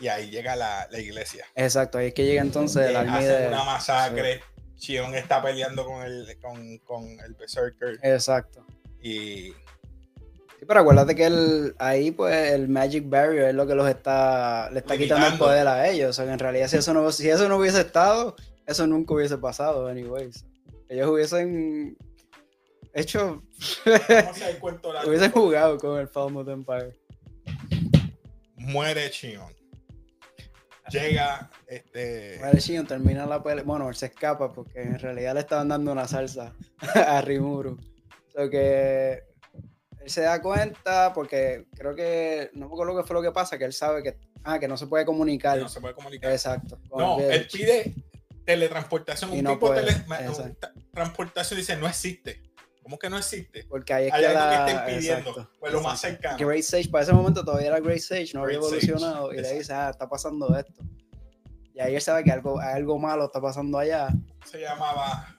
y 0.00 0.08
ahí 0.08 0.30
llega 0.30 0.56
la, 0.56 0.86
la 0.90 0.98
iglesia. 0.98 1.46
Exacto, 1.54 1.98
ahí 1.98 2.08
es 2.08 2.14
que 2.14 2.24
llega 2.24 2.42
entonces 2.42 2.86
el 2.88 2.94
Eh, 2.94 2.98
army 2.98 3.24
de... 3.24 3.48
una 3.48 3.64
masacre. 3.64 4.40
Shion 4.78 5.14
está 5.14 5.42
peleando 5.42 5.86
con 5.86 6.02
el, 6.02 6.38
con, 6.38 6.78
con 6.78 7.04
el 7.20 7.34
Berserker. 7.34 7.98
Exacto. 8.02 8.64
Y 9.00 9.52
Sí, 10.58 10.64
pero 10.66 10.80
acuérdate 10.80 11.14
que 11.14 11.26
el, 11.26 11.74
ahí 11.78 12.10
pues 12.12 12.52
el 12.52 12.68
Magic 12.68 13.08
Barrier 13.08 13.48
es 13.48 13.54
lo 13.54 13.66
que 13.66 13.74
los 13.74 13.86
está, 13.88 14.70
le 14.70 14.78
está 14.78 14.96
quitando 14.96 15.26
el 15.26 15.36
poder 15.38 15.66
a 15.68 15.86
ellos. 15.88 16.10
O 16.10 16.12
sea 16.14 16.24
que 16.24 16.32
en 16.32 16.38
realidad 16.38 16.68
si 16.68 16.78
eso 16.78 16.94
no, 16.94 17.12
si 17.12 17.28
eso 17.28 17.46
no 17.48 17.58
hubiese 17.58 17.80
estado, 17.82 18.36
eso 18.66 18.86
nunca 18.86 19.12
hubiese 19.14 19.36
pasado, 19.36 19.86
anyways. 19.86 20.46
Ellos 20.88 21.08
hubiesen 21.10 21.96
hecho, 22.94 23.42
vamos 23.84 24.42
a 24.42 24.50
ir 24.50 24.58
cuento 24.58 24.92
largo. 24.92 25.08
hubiesen 25.10 25.30
jugado 25.30 25.76
con 25.78 25.98
el 26.00 26.08
Falmouth 26.08 26.48
Empire. 26.48 26.94
Muere 28.66 29.08
Shion. 29.10 29.54
Llega 30.90 31.50
este. 31.66 32.38
Vale, 32.40 32.60
Shion 32.60 32.86
termina 32.86 33.26
la 33.26 33.42
pelea. 33.42 33.64
Bueno, 33.64 33.88
él 33.88 33.96
se 33.96 34.06
escapa 34.06 34.52
porque 34.52 34.82
en 34.82 34.98
realidad 34.98 35.34
le 35.34 35.40
estaban 35.40 35.68
dando 35.68 35.90
una 35.92 36.06
salsa 36.06 36.52
a 36.94 37.20
Rimuru. 37.22 37.72
O 38.28 38.30
sea 38.30 38.48
que 38.48 39.22
él 40.00 40.10
se 40.10 40.20
da 40.20 40.40
cuenta 40.40 41.12
porque 41.12 41.66
creo 41.74 41.94
que, 41.96 42.50
no 42.54 42.68
me 42.68 42.72
acuerdo 42.74 42.96
qué 43.02 43.06
fue 43.06 43.14
lo 43.14 43.22
que 43.22 43.32
pasa, 43.32 43.58
que 43.58 43.64
él 43.64 43.72
sabe 43.72 44.02
que, 44.04 44.16
ah, 44.44 44.60
que 44.60 44.68
no 44.68 44.76
se 44.76 44.86
puede 44.86 45.04
comunicar. 45.04 45.58
No 45.58 45.68
se 45.68 45.80
puede 45.80 45.94
comunicar. 45.94 46.30
Exacto. 46.30 46.78
No, 46.96 47.18
él 47.18 47.48
pide 47.52 47.92
teletransportación. 48.44 49.34
Y 49.34 49.38
un 49.38 49.44
no 49.44 49.50
tipo 49.54 49.72
de 49.72 49.80
puede, 49.82 49.92
tele- 49.94 50.06
ma- 50.06 50.20
exacto. 50.20 50.68
un- 50.76 50.90
transportación 50.92 51.58
dice 51.58 51.76
no 51.76 51.88
existe. 51.88 52.42
¿Cómo 52.86 53.00
que 53.00 53.10
no 53.10 53.18
existe? 53.18 53.64
Porque 53.68 53.92
ahí 53.92 54.06
es 54.06 54.12
Hay 54.12 54.20
que 54.20 54.26
algo 54.28 54.38
que 54.38 54.46
la... 54.54 54.68
está 54.70 54.92
impidiendo. 54.92 55.30
exacto, 55.30 55.50
pues 55.58 55.72
lo 55.72 55.80
más 55.80 56.00
cercano. 56.00 56.38
Great 56.46 56.62
Sage, 56.62 56.88
para 56.88 57.02
ese 57.02 57.12
momento 57.12 57.44
todavía 57.44 57.66
era 57.66 57.80
Great 57.80 57.98
Sage, 57.98 58.30
no 58.32 58.44
había 58.44 58.60
Sage, 58.60 58.66
evolucionado. 58.68 59.32
Y 59.32 59.34
le 59.34 59.40
exacto. 59.40 59.58
dice, 59.58 59.72
ah, 59.72 59.90
está 59.90 60.08
pasando 60.08 60.56
esto. 60.56 60.84
Y 61.74 61.80
ahí 61.80 61.96
él 61.96 62.00
sabe 62.00 62.22
que 62.22 62.30
algo, 62.30 62.60
algo 62.60 62.96
malo 62.96 63.24
está 63.24 63.40
pasando 63.40 63.76
allá. 63.76 64.10
Se 64.44 64.60
llamaba. 64.60 65.36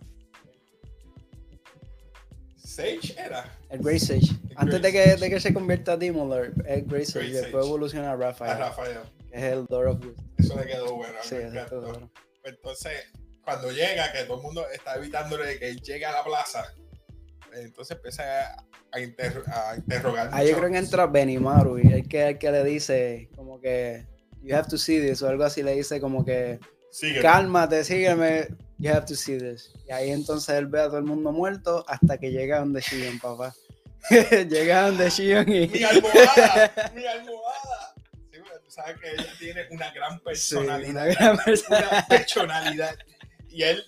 Sage 2.57 3.15
era. 3.17 3.57
El 3.69 3.79
Great 3.79 4.01
Sage. 4.01 4.27
El 4.49 4.57
Antes 4.57 4.81
Great 4.81 4.83
de 4.83 4.91
que, 4.91 5.03
Sage. 5.11 5.17
de 5.21 5.29
que 5.29 5.39
se 5.39 5.53
convierta 5.53 5.91
a 5.93 5.97
Demon 5.97 6.27
Lord, 6.29 6.53
es 6.67 6.85
Great 6.85 7.05
Sage. 7.05 7.19
Great 7.19 7.29
y 7.29 7.31
después 7.31 7.53
Sage. 7.63 7.65
evoluciona 7.67 8.09
a 8.09 8.11
A 8.11 8.15
Raphael, 8.17 8.57
Rafael. 8.59 8.97
que 9.31 9.37
es 9.37 9.43
el 9.43 9.65
Door 9.67 9.87
of 9.87 9.99
Wisdom. 10.05 10.25
Eso 10.37 10.59
le 10.59 10.65
quedó 10.65 10.95
bueno. 10.95 11.13
Sí, 11.23 11.35
eso 11.35 11.59
está 11.61 11.75
bueno. 11.77 12.11
Entonces, 12.43 12.91
cuando 13.41 13.71
llega, 13.71 14.11
que 14.11 14.25
todo 14.25 14.35
el 14.35 14.43
mundo 14.43 14.67
está 14.69 14.95
evitándole 14.95 15.57
que 15.57 15.69
él 15.69 15.81
llegue 15.81 16.05
a 16.05 16.11
la 16.11 16.25
plaza, 16.25 16.73
entonces 17.63 17.95
empieza 17.97 18.23
a, 18.91 18.99
interro- 18.99 19.43
a 19.47 19.75
interrogar. 19.77 20.29
Ahí 20.33 20.49
yo 20.49 20.57
creo 20.57 20.71
que 20.71 20.77
entra 20.77 21.05
Benimaru 21.07 21.77
y 21.79 21.91
el 21.93 22.07
que, 22.07 22.29
el 22.29 22.37
que 22.37 22.51
le 22.51 22.63
dice 22.63 23.29
como 23.35 23.59
que 23.59 24.05
you 24.41 24.55
have 24.55 24.67
to 24.69 24.77
see 24.77 24.99
this 24.99 25.21
o 25.21 25.27
algo 25.27 25.43
así 25.43 25.61
le 25.63 25.73
dice 25.75 25.99
como 25.99 26.23
que 26.25 26.59
Sigue. 26.91 27.21
cálmate, 27.21 27.83
sígueme, 27.83 28.47
you 28.77 28.89
have 28.91 29.05
to 29.05 29.15
see 29.15 29.37
this. 29.37 29.71
Y 29.87 29.91
ahí 29.91 30.11
entonces 30.11 30.55
él 30.55 30.67
ve 30.67 30.79
a 30.81 30.85
todo 30.87 30.97
el 30.97 31.03
mundo 31.03 31.31
muerto 31.31 31.83
hasta 31.87 32.17
que 32.17 32.31
llega 32.31 32.59
donde 32.59 32.81
Shion, 32.81 33.19
papá. 33.19 33.53
llega 34.49 34.83
donde 34.87 35.09
Shion 35.09 35.47
y... 35.51 35.67
Mi 35.67 35.83
almohada, 35.83 36.91
mi 36.95 37.05
almohada. 37.05 37.93
Sí, 38.31 38.39
bueno, 38.39 38.59
tú 38.63 38.71
sabes 38.71 38.97
que 39.01 39.11
ella 39.11 39.33
tiene 39.37 39.61
una 39.71 39.91
gran 39.91 40.13
Sí, 40.13 40.21
personalidad. 40.23 40.89
una 40.91 41.05
gran 41.05 41.37
persona. 41.37 41.87
una 41.91 42.07
personalidad. 42.07 42.95
Y 43.49 43.63
él 43.63 43.83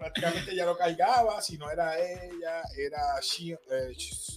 prácticamente 0.00 0.56
ya 0.56 0.64
lo 0.64 0.76
cargaba, 0.76 1.40
si 1.42 1.56
no 1.58 1.70
era 1.70 1.96
ella, 1.98 2.62
era 2.76 3.20
Shi, 3.20 3.52
eh, 3.52 3.58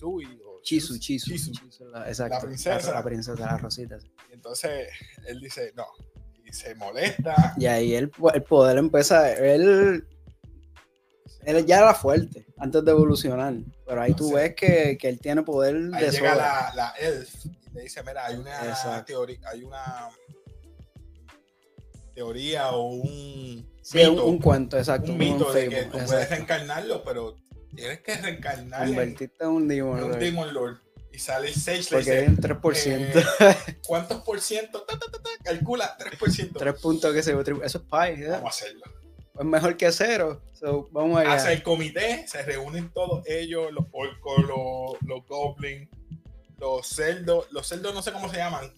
o 0.04 0.62
Chisu, 0.62 1.00
Chisu. 1.00 1.32
Chisu. 1.32 1.52
Chisu, 1.52 1.86
la- 1.86 2.08
exacto. 2.08 2.36
La 2.36 2.42
princesa. 2.42 2.94
La, 2.94 3.04
princesa, 3.04 3.40
la 3.40 3.58
rosita. 3.58 4.00
sí. 4.00 4.12
Y 4.30 4.34
entonces 4.34 4.90
él 5.26 5.40
dice, 5.40 5.72
no. 5.76 5.86
Y 6.46 6.52
se 6.54 6.76
molesta. 6.76 7.56
Y 7.58 7.66
ahí 7.66 7.96
el, 7.96 8.12
el 8.34 8.44
poder 8.44 8.78
empieza. 8.78 9.32
Él, 9.32 10.06
él 11.44 11.66
ya 11.66 11.78
era 11.80 11.94
fuerte 11.96 12.46
antes 12.58 12.84
de 12.84 12.92
evolucionar. 12.92 13.54
Pero 13.88 14.02
ahí 14.02 14.14
tú 14.14 14.34
ves 14.34 14.54
que, 14.56 14.98
que 15.00 15.08
él 15.10 15.20
tiene 15.20 15.44
poder 15.44 15.76
Ahí 15.94 16.06
de 16.06 16.12
llega 16.12 16.36
la, 16.36 16.72
la 16.76 16.90
elf 17.00 17.46
y 17.46 17.70
le 17.74 17.82
dice, 17.84 18.04
mira, 18.04 18.26
hay 18.26 18.36
una 18.36 19.04
teoría, 19.06 19.40
hay 19.50 19.64
una 19.64 20.10
teoría 22.14 22.72
o 22.72 22.88
un 22.94 23.73
Sí, 23.84 24.00
un, 24.04 24.12
mito, 24.12 24.26
un 24.26 24.40
cuento, 24.40 24.78
exacto. 24.78 25.12
un 25.12 25.18
mito 25.18 25.52
de 25.52 25.70
que 25.70 25.84
puedes 25.84 26.30
reencarnarlo, 26.30 27.04
pero 27.04 27.36
tienes 27.76 28.00
que 28.00 28.16
reencarnar 28.16 28.84
en, 28.84 28.88
Convertirte 28.88 29.44
en 29.44 29.50
un 29.50 29.68
demon. 29.68 29.98
en 29.98 30.04
un 30.06 30.10
Lord, 30.12 30.20
Demon 30.20 30.54
Lord. 30.54 30.78
Y 31.12 31.20
sale 31.20 31.50
el 31.50 31.54
Sage, 31.54 31.84
Porque 31.92 32.12
hay 32.12 32.28
un 32.28 32.38
3%. 32.38 33.78
¿cuántos 33.86 34.24
por 34.24 34.40
ciento? 34.42 34.82
Ta, 34.84 34.98
ta, 34.98 35.12
ta, 35.12 35.22
ta, 35.22 35.30
calcula, 35.44 35.96
3%. 35.98 36.58
3 36.58 36.80
puntos 36.80 37.14
que 37.14 37.22
se 37.22 37.34
Eso 37.34 37.60
es 37.64 37.78
pi. 37.78 38.24
¿eh? 38.24 38.30
Vamos 38.30 38.46
a 38.46 38.48
hacerlo. 38.48 38.84
Es 39.38 39.46
mejor 39.46 39.78
que 39.78 39.92
cero. 39.92 40.42
So, 40.54 40.88
vamos 40.92 41.20
allá. 41.20 41.34
Hace 41.34 41.54
el 41.54 41.64
comité, 41.64 42.26
se 42.28 42.42
reúnen 42.44 42.92
todos 42.92 43.28
ellos, 43.28 43.72
los 43.72 43.86
orcos, 43.92 44.40
los, 44.48 45.02
los 45.02 45.28
goblins, 45.28 45.90
los 46.58 46.88
cerdos, 46.88 47.48
los 47.52 47.68
cerdos 47.68 47.94
no 47.94 48.02
sé 48.02 48.12
cómo 48.12 48.30
se 48.30 48.38
llaman. 48.38 48.72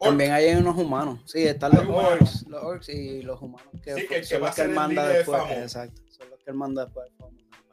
También 0.00 0.32
hay 0.32 0.54
unos 0.54 0.76
humanos. 0.76 1.20
Sí, 1.26 1.42
están 1.44 1.72
los 1.74 1.86
orcs, 1.88 2.46
los 2.46 2.62
orcs 2.62 2.88
y 2.90 3.22
los 3.22 3.40
humanos 3.42 3.72
que, 3.82 3.94
Sí, 3.94 4.00
que 4.06 4.20
que 4.20 4.24
son 4.24 4.42
va 4.42 4.46
los 4.46 4.54
que 4.56 4.62
él 4.62 4.70
manda 4.70 5.08
después. 5.08 5.42
Exacto, 5.50 6.02
son 6.10 6.30
los 6.30 6.38
que 6.38 6.50
él 6.50 6.56
manda 6.56 6.84
después. 6.84 7.10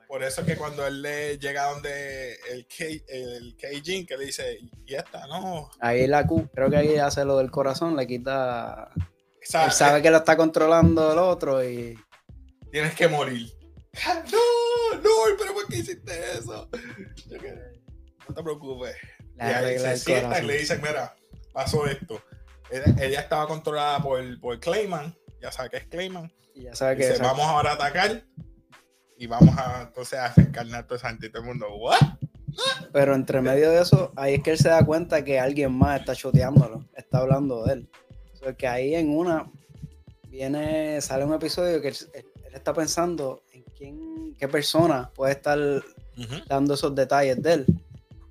Por 0.08 0.24
eso 0.24 0.42
es 0.42 0.48
que 0.48 0.56
cuando 0.56 0.86
él 0.86 1.02
le 1.02 1.38
llega 1.40 1.72
donde 1.72 2.34
el, 2.52 2.68
Ke- 2.68 3.04
el 3.08 3.56
Keijin, 3.58 4.06
que 4.06 4.18
le 4.18 4.26
dice, 4.26 4.60
y 4.86 4.94
esta, 4.96 5.26
no. 5.28 5.70
Ahí 5.80 6.06
la 6.08 6.26
Q, 6.28 6.48
creo 6.54 6.70
que 6.70 6.78
ahí 6.78 6.96
hace 6.98 7.26
lo 7.26 7.38
del 7.38 7.50
corazón, 7.52 7.96
le 7.96 8.06
quita. 8.08 8.90
Esa- 9.42 9.66
él 9.66 9.72
sabe 9.72 10.02
que 10.02 10.12
lo 10.12 10.18
está 10.18 10.38
controlando 10.38 11.12
el 11.12 11.18
otro 11.20 11.64
y. 11.68 11.98
Tienes 12.72 12.94
que 12.96 13.08
morir. 13.08 13.52
No, 14.32 14.98
no, 15.02 15.38
pero 15.40 15.54
¿por 15.54 15.68
qué 15.68 15.78
hiciste 15.78 16.12
eso? 16.38 16.70
Que, 17.30 17.54
No 18.28 18.36
te 18.36 18.44
preocupes. 18.44 18.96
le 19.38 19.46
Y 19.46 19.54
ahí 19.54 19.80
se 19.80 19.98
sientan 19.98 20.44
y 20.44 20.48
le 20.48 20.58
dicen, 20.60 20.82
mira, 20.82 21.16
pasó 21.56 21.88
esto. 21.88 22.22
Ella, 22.70 22.96
ella 23.00 23.20
estaba 23.22 23.48
controlada 23.48 24.00
por, 24.00 24.40
por 24.42 24.60
Clayman, 24.60 25.16
ya 25.42 25.52
sabe 25.52 25.70
que 25.70 25.78
es 25.78 25.86
Clayman. 25.86 26.32
Y 26.54 26.64
ya 26.64 26.76
sabe 26.76 26.98
que. 26.98 27.08
Dice, 27.08 27.22
vamos 27.22 27.46
ahora 27.46 27.72
a 27.72 27.74
atacar 27.76 28.24
y 29.18 29.28
vamos 29.28 29.58
a 29.58 29.84
entonces 29.84 30.20
a 30.20 30.28
esa 30.28 31.10
gente 31.10 31.28
y 31.28 31.30
todo 31.30 31.42
el 31.42 31.48
mundo, 31.48 31.68
¿what? 31.78 31.98
Pero 32.92 33.16
entre 33.16 33.42
medio 33.42 33.72
de 33.72 33.82
eso, 33.82 34.12
ahí 34.16 34.36
es 34.36 34.44
que 34.44 34.52
él 34.52 34.58
se 34.58 34.70
da 34.70 34.86
cuenta 34.86 35.24
que 35.24 35.40
alguien 35.40 35.72
más 35.74 36.02
está 36.02 36.16
choteándolo, 36.16 36.86
está 36.96 37.20
hablando 37.20 37.64
de 37.66 37.74
él. 37.74 37.90
O 38.34 38.38
sea, 38.38 38.54
que 38.54 38.68
ahí 38.68 38.96
en 38.96 39.10
una 39.10 39.50
viene, 40.28 41.00
sale 41.02 41.24
un 41.24 41.34
episodio 41.34 41.82
que 41.82 41.90
él, 41.90 41.96
él 42.14 42.54
está 42.54 42.74
pensando 42.74 43.44
en 43.54 43.64
quién, 43.78 44.36
qué 44.38 44.48
persona 44.48 45.10
puede 45.14 45.34
estar 45.34 45.58
dando 46.48 46.74
esos 46.74 46.94
detalles 46.96 47.42
de 47.42 47.54
él. 47.54 47.66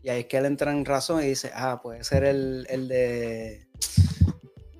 Y 0.04 0.10
ahí 0.10 0.20
es 0.20 0.26
que 0.26 0.36
él 0.36 0.44
entra 0.46 0.70
en 0.70 0.84
razón 0.84 1.22
y 1.22 1.26
dice, 1.28 1.50
ah, 1.54 1.80
puede 1.82 2.04
ser 2.04 2.24
el, 2.24 2.66
el 2.68 2.86
de 2.88 3.66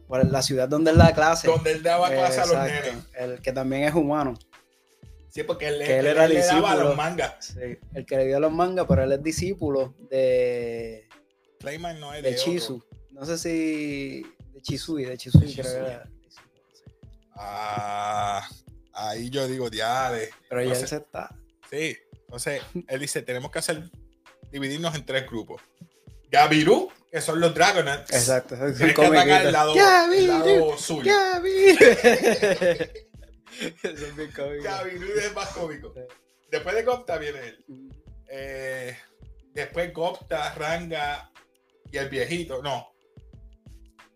por 0.07 0.25
la 0.31 0.43
ciudad 0.43 0.69
donde 0.69 0.91
él 0.93 0.99
da 0.99 1.13
clase. 1.15 1.49
Donde 1.49 1.73
él 1.73 1.83
daba 1.83 2.11
clase 2.11 2.41
a 2.41 2.47
los 2.47 2.55
Exacto, 2.55 2.91
nenes. 2.93 3.05
El 3.19 3.41
que 3.41 3.53
también 3.53 3.85
es 3.85 3.95
humano. 3.95 4.35
Sí, 5.31 5.43
porque 5.43 5.67
él, 5.69 5.79
Que 5.79 5.99
él 5.99 6.07
él 6.07 6.07
era 6.09 6.29
le 6.29 6.41
daba 6.43 6.59
discípulo. 6.61 6.89
los 6.91 6.97
mangas. 6.97 7.35
Sí, 7.47 7.79
el 7.95 8.07
que 8.07 8.17
le 8.19 8.27
dio 8.27 8.39
los 8.39 8.53
mangas, 8.53 8.85
pero 8.87 9.03
él 9.03 9.11
es 9.13 9.23
discípulo 9.23 9.95
de, 10.11 11.09
Clayman 11.59 11.99
no 11.99 12.13
es 12.15 12.23
de 12.23 12.31
de 12.31 12.37
Chisu. 12.37 12.77
otro. 12.77 12.89
No 13.11 13.25
sé 13.25 13.39
si 13.39 14.27
de 14.53 14.61
Chisui, 14.61 15.05
de 15.05 15.11
De 15.13 15.17
creo 15.17 15.33
que 15.41 15.47
Chisui. 15.49 15.63
era. 15.77 16.07
Ah, 17.35 18.47
ahí 18.93 19.31
yo 19.31 19.49
digo, 19.49 19.71
diale. 19.71 20.31
Pero 20.49 20.63
ya 20.63 20.79
él 20.79 20.87
se 20.87 20.97
está. 20.97 21.35
Sí, 21.71 21.97
entonces 22.27 22.63
él 22.87 23.01
dice, 23.01 23.23
tenemos 23.23 23.51
que 23.51 23.59
hacer, 23.59 23.91
dividirnos 24.55 24.95
en 24.95 25.05
tres 25.05 25.27
grupos. 25.29 25.61
Gabiru, 26.31 26.89
que 27.11 27.21
son 27.21 27.41
los 27.41 27.53
Dragonets. 27.55 28.13
Exacto. 28.13 28.55
Es 28.55 28.77
Tienes 28.79 28.95
que 28.97 29.05
atacar 29.07 29.47
el 29.47 29.53
lado, 29.53 29.75
el 29.75 30.27
lado. 30.29 30.77
Eso 33.83 34.07
es 34.07 34.17
bien 34.17 34.31
cómico. 34.33 34.63
Gabiru 34.65 35.07
es 35.19 35.35
más 35.35 35.49
cómico. 35.51 35.93
Después 36.51 36.75
de 36.75 36.83
Gopta 36.83 37.19
viene 37.19 37.39
él. 37.41 37.65
Eh, 38.29 38.97
después 39.53 39.93
Gopta, 39.93 40.55
Ranga 40.55 41.31
y 41.91 41.97
el 41.97 42.09
viejito. 42.09 42.63
No. 42.63 42.89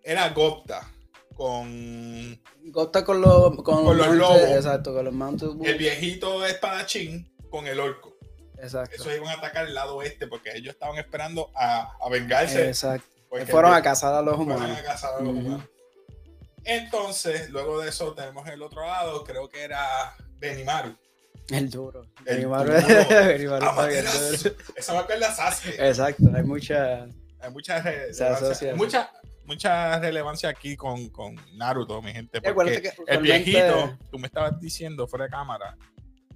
Era 0.03 0.29
Gopta 0.31 0.91
con 1.35 2.41
Costa 2.73 3.05
con 3.05 3.21
los, 3.21 3.55
con, 3.63 3.85
Con 3.85 3.97
los 3.97 4.07
mounted- 4.09 4.19
lobos. 4.19 4.41
Exacto, 4.57 4.93
con 4.95 5.05
los 5.05 5.15
bulls. 5.15 5.69
el 5.69 5.79
viejito 5.79 6.45
espadachín 6.45 7.33
con 7.51 7.67
el 7.67 7.79
orco. 7.81 8.18
Exacto. 8.61 8.97
Esos 8.97 9.15
iban 9.15 9.29
a 9.29 9.33
atacar 9.35 9.67
el 9.67 9.75
lado 9.75 9.97
oeste 9.97 10.27
porque 10.27 10.51
ellos 10.55 10.75
estaban 10.75 10.97
esperando 10.99 11.51
a, 11.55 11.93
a 12.01 12.09
vengarse. 12.09 12.69
Exacto. 12.69 13.07
Fueron 13.47 13.75
a 13.75 13.83
cazar 13.83 14.15
a 14.15 14.23
los 14.23 14.37
fueron 14.37 14.57
humanos. 14.57 14.79
a 14.79 14.83
cazar 14.83 15.15
a 15.15 15.21
los 15.21 15.35
humanos. 15.35 15.65
Entonces, 16.65 17.51
luego 17.51 17.81
de 17.81 17.89
eso 17.89 18.13
tenemos 18.15 18.47
el 18.49 18.63
otro 18.63 18.87
lado, 18.87 19.25
creo 19.25 19.49
que 19.49 19.63
era 19.63 20.15
Benimaru. 20.39 20.97
El 21.49 21.71
duro. 21.71 22.07
El 22.27 22.43
Benimaru-. 22.43 23.07
Benimaru 23.09 23.67
Amaterasu. 23.67 24.55
Esa 24.77 24.93
va 24.93 25.01
a 25.01 25.07
ser 25.07 25.19
la 25.19 25.35
Sasuke. 25.35 25.77
Exacto, 25.79 26.25
hay 26.35 26.43
mucha. 26.43 27.07
Hay 27.41 27.53
mucha, 27.53 27.81
relevancia, 27.81 28.75
mucha, 28.75 29.13
mucha 29.45 30.01
relevancia 30.01 30.49
aquí 30.49 30.77
con, 30.77 31.09
con 31.09 31.37
Naruto, 31.57 32.03
mi 32.03 32.13
gente. 32.13 32.43
Porque 32.43 32.83
que 32.83 32.93
el 33.07 33.23
viejito, 33.23 33.97
tú 34.11 34.19
me 34.19 34.27
estabas 34.27 34.59
diciendo 34.59 35.07
fuera 35.07 35.27
de 35.27 35.31
cámara, 35.31 35.77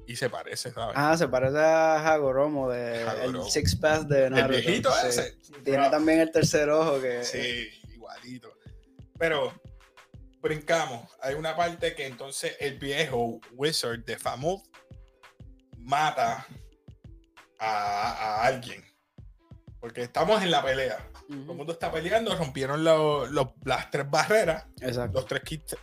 y 0.06 0.16
se 0.16 0.28
parece, 0.30 0.70
¿sabes? 0.72 0.94
Ah, 0.98 1.16
se 1.16 1.28
parece 1.28 1.58
a 1.58 2.12
Hagoromo 2.12 2.70
de 2.70 3.02
Hagoromo. 3.02 3.44
el 3.44 3.50
Six 3.50 3.76
Pass 3.76 4.08
de 4.08 4.26
el 4.26 4.32
Naruto. 4.32 4.60
viejito 4.60 4.92
sí. 4.92 5.08
ese. 5.08 5.36
Tiene 5.64 5.88
también 5.90 6.20
el 6.20 6.30
tercer 6.30 6.68
ojo 6.70 7.00
que. 7.00 7.22
Sí, 7.24 7.68
igualito. 7.92 8.52
Pero 9.18 9.52
brincamos. 10.40 11.08
Hay 11.20 11.34
una 11.34 11.54
parte 11.56 11.94
que 11.94 12.06
entonces 12.06 12.56
el 12.60 12.78
viejo 12.78 13.40
wizard 13.52 14.04
de 14.04 14.18
Famut 14.18 14.60
mata 15.78 16.46
a, 17.58 18.12
a 18.12 18.46
alguien. 18.46 18.84
Porque 19.80 20.02
estamos 20.02 20.42
en 20.42 20.50
la 20.50 20.62
pelea. 20.64 21.08
Todo 21.28 21.52
el 21.52 21.56
mundo 21.56 21.72
está 21.72 21.90
peleando, 21.90 22.34
rompieron 22.36 22.82
lo- 22.84 23.26
lo- 23.26 23.54
las 23.64 23.90
tres 23.90 24.08
barreras, 24.10 24.66
Exacto. 24.80 25.18
los 25.20 25.26
tres 25.26 25.42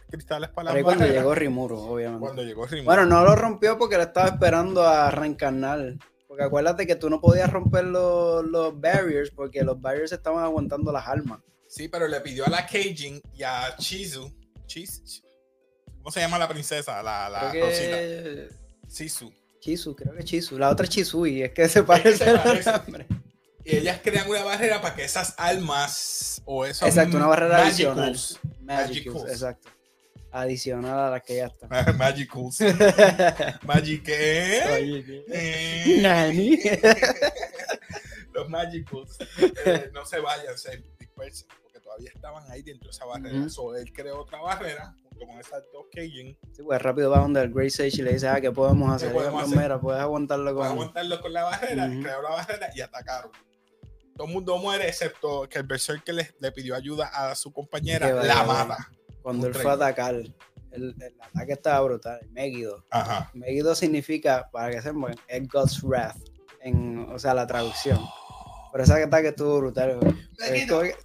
cristales 0.09 0.49
para 0.49 0.71
Pero 0.71 0.75
las 0.75 0.83
cuando 0.83 1.01
barreras. 1.03 1.21
llegó 1.23 1.35
Rimuru, 1.35 1.77
obviamente. 1.79 2.19
Cuando 2.19 2.43
llegó 2.43 2.65
Rimuru. 2.65 2.85
Bueno, 2.85 3.05
no 3.05 3.23
lo 3.23 3.35
rompió 3.35 3.77
porque 3.77 3.97
le 3.97 4.03
estaba 4.03 4.27
esperando 4.27 4.83
a 4.83 5.09
reencarnar. 5.11 5.95
Porque 6.27 6.43
acuérdate 6.43 6.85
que 6.85 6.95
tú 6.95 7.09
no 7.09 7.19
podías 7.19 7.51
romper 7.51 7.85
los, 7.85 8.45
los 8.45 8.79
barriers 8.79 9.31
porque 9.31 9.63
los 9.63 9.81
barriers 9.81 10.11
estaban 10.11 10.43
aguantando 10.43 10.91
las 10.91 11.07
armas. 11.07 11.39
Sí, 11.67 11.87
pero 11.87 12.07
le 12.07 12.21
pidió 12.21 12.45
a 12.45 12.49
la 12.49 12.65
Keijin 12.67 13.19
y 13.33 13.43
a 13.43 13.75
Chizu. 13.77 14.31
¿Cómo 15.97 16.11
se 16.11 16.19
llama 16.19 16.37
la 16.37 16.47
princesa? 16.47 17.01
La, 17.03 17.29
la 17.29 17.49
creo 17.51 17.65
Rosita. 17.65 17.97
que 17.97 18.49
Chizu. 18.87 19.31
Chisu, 19.59 19.95
creo 19.95 20.13
que 20.15 20.23
Chisu. 20.23 20.57
La 20.57 20.69
otra 20.69 20.85
es 20.85 20.89
Chisui, 20.91 21.41
es 21.43 21.51
que 21.51 21.67
se 21.67 21.83
parece 21.83 22.17
se 22.25 22.29
el 22.31 22.39
parece. 22.39 22.71
nombre. 22.71 23.07
Y 23.71 23.77
ellas 23.77 23.99
crean 24.03 24.29
una 24.29 24.43
barrera 24.43 24.81
para 24.81 24.95
que 24.95 25.03
esas 25.03 25.35
almas 25.37 26.41
o 26.45 26.65
esos 26.65 26.87
Exacto, 26.87 27.17
una 27.17 27.27
barrera 27.27 27.63
magicals, 27.65 28.39
Magicals, 28.61 28.61
Magicals. 28.61 29.31
exacto. 29.31 29.69
Adicional 30.31 30.99
a 30.99 31.09
las 31.09 31.23
que 31.23 31.35
ya 31.37 31.47
están. 31.47 31.69
magicals, 31.97 32.59
magic 33.63 34.03
¿qué? 34.03 35.03
¿qué? 35.05 35.25
Eh, 35.31 35.99
Nani. 36.01 36.59
los 38.33 38.49
magicals 38.49 39.17
eh, 39.65 39.89
no 39.93 40.05
se 40.05 40.19
vayan, 40.19 40.55
se 40.57 40.83
dispersen, 40.99 41.47
porque 41.63 41.79
todavía 41.79 42.11
estaban 42.13 42.49
ahí 42.51 42.61
dentro 42.61 42.89
de 42.89 42.91
esa 42.91 43.05
barrera. 43.05 43.39
Ujú. 43.39 43.49
So, 43.49 43.75
él 43.75 43.91
creó 43.91 44.21
otra 44.21 44.39
barrera 44.39 44.93
junto 45.09 45.25
con 45.25 45.39
esas 45.39 45.63
dos 45.73 45.85
Keijin 45.91 46.37
Sí, 46.55 46.61
pues 46.63 46.79
rápido 46.81 47.09
va 47.09 47.19
donde 47.19 47.41
el 47.41 47.51
Great 47.51 47.71
Sage 47.71 47.87
y 47.97 48.01
le 48.03 48.13
dice, 48.13 48.27
ah, 48.27 48.39
¿qué 48.39 48.51
podemos 48.51 48.91
hacer? 48.93 49.11
podemos 49.11 49.43
hacer? 49.43 49.57
Mira, 49.57 49.79
puedes 49.81 50.01
aguantarlo 50.01 50.53
con... 50.55 50.65
aguantarlo 50.67 51.19
con 51.21 51.33
la 51.33 51.43
barrera, 51.43 51.85
Ujú. 51.87 52.01
creó 52.03 52.21
la 52.21 52.29
barrera 52.29 52.69
y 52.75 52.81
atacaron. 52.81 53.31
Todo 54.19 54.27
el 54.27 54.33
mundo 54.33 54.57
muere 54.57 54.85
excepto 54.85 55.47
que 55.47 55.59
el 55.59 55.63
Berserker 55.65 56.13
le, 56.13 56.29
le 56.41 56.51
pidió 56.51 56.75
ayuda 56.75 57.07
a 57.07 57.33
su 57.35 57.53
compañera, 57.53 58.13
vaya, 58.13 58.35
la 58.35 58.43
mata. 58.43 58.91
Cuando 59.21 59.47
él 59.47 59.53
fue 59.53 59.71
a 59.71 59.75
atacar, 59.75 60.13
el, 60.13 60.35
el 60.73 60.93
ataque 61.21 61.53
estaba 61.53 61.79
brutal. 61.79 62.19
Megido. 62.31 62.85
Ajá. 62.89 63.31
Megido 63.33 63.73
significa, 63.75 64.49
para 64.51 64.71
que 64.71 64.81
sepan, 64.81 65.15
es 65.25 65.47
God's 65.47 65.81
Wrath. 65.81 66.17
En, 66.59 67.07
o 67.09 67.17
sea, 67.17 67.33
la 67.33 67.47
traducción. 67.47 67.97
Pero 68.73 68.83
ese 68.83 69.01
ataque 69.01 69.29
estuvo 69.29 69.59
brutal. 69.59 69.97
güey. 69.97 70.13
Es 70.39 70.51
Megiddo. 70.51 70.79
como 70.79 70.81
que 70.89 70.95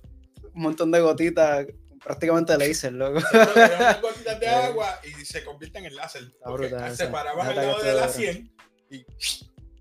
un 0.53 0.63
montón 0.63 0.91
de 0.91 0.99
gotitas, 0.99 1.67
prácticamente 2.03 2.59
laser, 2.59 2.95
loco. 2.95 3.21
Unas 3.33 4.03
gotitas 4.03 4.41
de 4.41 4.49
agua 4.49 4.99
y 5.05 5.25
se 5.25 5.45
convierten 5.45 5.85
en 5.85 5.95
láser. 5.95 6.33
Porque 6.43 6.67
brutal, 6.67 6.97
se 6.97 7.07
paraban 7.07 7.47
al 7.47 7.55
lado 7.55 7.81
de 7.81 7.95
la 7.95 8.07
está 8.07 8.09
100 8.09 8.53
y 8.91 9.05
Pero 9.05 9.15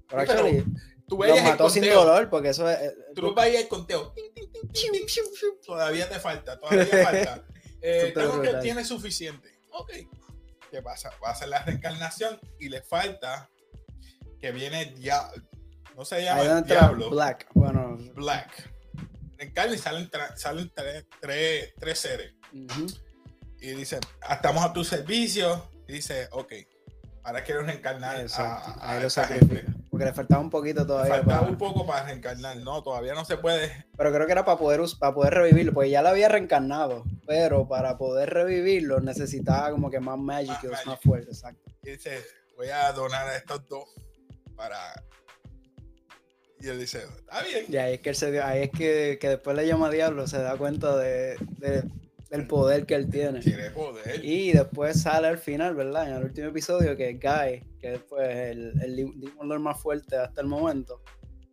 Pero 0.08 0.22
actually, 0.22 0.64
tú 1.08 1.18
veías 1.18 1.38
el 1.40 1.44
mató 1.44 1.70
sin 1.70 1.84
conteo. 1.84 2.04
dolor, 2.06 2.30
porque 2.30 2.50
eso 2.50 2.70
es... 2.70 2.94
Tú 3.16 3.34
veías 3.34 3.64
el 3.64 3.68
conteo. 3.68 4.14
Todavía 5.66 6.10
te 6.10 6.20
falta, 6.20 6.60
todavía 6.60 6.86
falta. 6.86 7.44
Eh, 7.86 8.14
tengo 8.16 8.42
que 8.42 8.54
tiene 8.62 8.86
suficiente. 8.86 9.60
Ok. 9.72 9.92
¿Qué 10.72 10.82
pasa? 10.82 11.12
Va 11.22 11.28
a 11.28 11.32
hacer 11.34 11.50
la 11.50 11.62
reencarnación 11.64 12.40
y 12.58 12.70
le 12.70 12.82
falta 12.82 13.50
que 14.40 14.54
viene 14.54 14.86
diablo. 14.86 15.44
No 15.98 16.06
se 16.06 16.24
llama 16.24 16.44
entra 16.44 16.62
diablo. 16.80 17.10
Black. 17.10 17.48
Bueno. 17.54 17.98
Black. 18.16 18.72
Reencarna 19.38 19.76
y 19.76 19.78
salen, 19.78 20.10
salen 20.38 20.72
tres, 20.74 21.06
tres, 21.20 21.74
tres 21.78 22.00
seres. 22.00 22.34
ujú. 22.54 22.88
Y 23.60 23.72
dice, 23.72 24.00
"Ah, 24.22 24.36
estamos 24.36 24.64
a 24.64 24.72
tu 24.72 24.86
servicio. 24.86 25.70
Y 25.86 25.92
dice, 25.92 26.30
ok, 26.32 26.54
ahora 27.24 27.44
quiero 27.44 27.64
reencarnar 27.64 28.22
Exacto. 28.22 28.80
a, 28.80 28.92
a 28.92 28.98
esta 29.06 29.24
sacrifica. 29.28 29.56
gente. 29.62 29.73
Porque 29.94 30.06
le 30.06 30.14
faltaba 30.14 30.42
un 30.42 30.50
poquito 30.50 30.88
todavía. 30.88 31.18
Faltaba 31.18 31.42
para- 31.42 31.52
un 31.52 31.58
poco 31.60 31.86
para 31.86 32.06
reencarnar. 32.08 32.58
No, 32.58 32.82
todavía 32.82 33.14
no 33.14 33.24
se 33.26 33.38
puede. 33.38 33.86
Pero 33.96 34.12
creo 34.12 34.26
que 34.26 34.32
era 34.32 34.44
para 34.44 34.58
poder, 34.58 34.82
para 34.98 35.14
poder 35.14 35.36
revivirlo, 35.36 35.72
porque 35.72 35.92
ya 35.92 36.02
lo 36.02 36.10
había 36.10 36.30
reencarnado. 36.30 37.04
Pero 37.28 37.68
para 37.68 37.96
poder 37.96 38.32
revivirlo 38.32 39.02
necesitaba 39.02 39.70
como 39.70 39.92
que 39.92 40.00
más 40.00 40.18
magic, 40.18 40.64
Más 40.64 40.84
más, 40.88 41.00
fuerte, 41.00 41.30
exacto. 41.30 41.72
Y 41.84 41.92
dice, 41.92 42.24
voy 42.58 42.70
a 42.70 42.92
donar 42.92 43.28
a 43.28 43.36
estos 43.38 43.68
dos 43.68 43.86
para... 44.56 44.80
Y 46.60 46.70
él 46.70 46.80
dice, 46.80 47.04
está 47.20 47.44
bien. 47.44 47.66
Y 47.68 47.78
ahí 47.78 47.94
es 47.94 48.00
que 48.02 48.10
él 48.10 48.16
se 48.16 48.32
dio- 48.32 48.44
ahí 48.44 48.64
es 48.64 48.72
que, 48.72 49.20
que 49.22 49.30
después 49.30 49.56
le 49.56 49.68
llama 49.68 49.88
a 49.88 49.92
Diablo, 49.92 50.26
se 50.26 50.40
da 50.40 50.58
cuenta 50.58 50.98
de, 50.98 51.36
de- 51.60 51.84
del 52.38 52.48
poder 52.48 52.86
que 52.86 52.96
él 52.96 53.10
tiene. 53.10 53.40
Tiene 53.40 53.70
poder. 53.70 54.24
Y 54.26 54.52
después 54.52 55.02
sale 55.02 55.28
al 55.28 55.38
final, 55.38 55.76
¿verdad? 55.76 56.10
En 56.10 56.16
el 56.16 56.24
último 56.24 56.48
episodio 56.48 56.96
que 56.98 57.14
Guy, 57.14 57.64
que 57.80 57.94
es 57.94 58.00
pues, 58.10 58.28
el, 58.30 58.74
el 58.82 58.96
Lim- 58.96 59.20
Demon 59.20 59.48
Lord 59.50 59.60
más 59.62 59.80
fuerte 59.80 60.18
hasta 60.18 60.42
el 60.42 60.48
momento, 60.48 61.02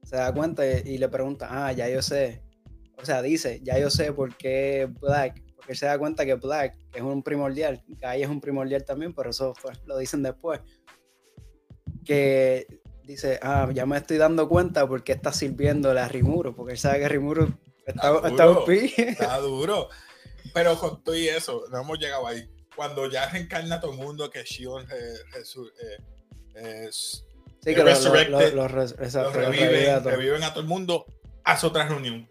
se 0.02 0.16
da 0.16 0.32
cuenta 0.32 0.66
y, 0.66 0.82
y 0.94 0.99
le 0.99 1.08
pregunta, 1.08 1.49
ah, 1.50 1.72
ya 1.72 1.88
yo 1.88 2.00
sé. 2.02 2.42
O 2.96 3.04
sea, 3.04 3.22
dice, 3.22 3.60
ya 3.62 3.78
yo 3.78 3.90
sé 3.90 4.12
por 4.12 4.34
qué 4.37 4.88
Black, 5.00 5.42
porque 5.54 5.72
él 5.72 5.78
se 5.78 5.87
da 5.87 5.99
cuenta 5.99 6.25
que 6.26 6.34
Black 6.34 6.76
es 6.94 7.02
un 7.02 7.22
primordial, 7.22 7.82
Guy 7.87 8.22
es 8.22 8.28
un 8.28 8.40
primordial 8.40 8.84
también, 8.84 9.12
pero 9.14 9.30
eso 9.30 9.52
pues, 9.62 9.78
lo 9.87 9.96
dicen 9.99 10.22
después. 10.22 10.60
Que 12.04 12.66
dice, 13.04 13.38
ah, 13.42 13.68
ya 13.72 13.87
me 13.87 13.96
estoy 13.96 14.16
dando 14.16 14.49
cuenta 14.49 14.87
porque 14.88 15.12
está 15.12 15.32
sirviéndole 15.32 16.00
a 16.00 16.08
Rimuro, 16.08 16.54
porque 16.54 16.72
él 16.72 16.78
sabe 16.78 17.00
que 17.00 17.08
Rimuro 17.08 17.49
está, 17.87 18.16
Está 18.26 18.44
duro. 18.44 18.60
un 18.60 18.66
pi. 18.66 18.94
Está 18.96 19.38
duro. 19.38 19.88
Pero 20.54 20.78
con 20.78 21.02
todo 21.02 21.16
y 21.16 21.28
eso, 21.28 21.64
no 21.70 21.80
hemos 21.80 21.99
llegado 21.99 22.26
ahí. 22.26 22.49
Cuando 22.75 23.11
ya 23.11 23.28
reencarna 23.28 23.80
todo 23.80 23.92
el 23.92 23.99
mundo, 23.99 24.30
que 24.30 24.42
Shion 24.44 24.87
re- 24.88 25.25
resu- 25.32 25.70
eh, 25.82 26.87
es- 26.88 27.25
Sí, 27.62 27.75
que 27.75 27.76
lo, 27.76 27.85
lo- 27.85 27.90
Resurrected, 27.90 28.50
lo- 28.54 28.62
lo 28.62 28.68
res- 28.68 28.92
exacto, 28.99 29.28
los 29.30 29.35
lo 29.35 29.40
reviven, 29.50 29.68
revive 29.70 29.90
a 29.90 29.99
reviven 30.00 30.42
a 30.44 30.50
todo 30.50 30.61
el 30.62 30.66
mundo, 30.66 31.04
hace 31.44 31.66
otra 31.66 31.87
reunión. 31.87 32.28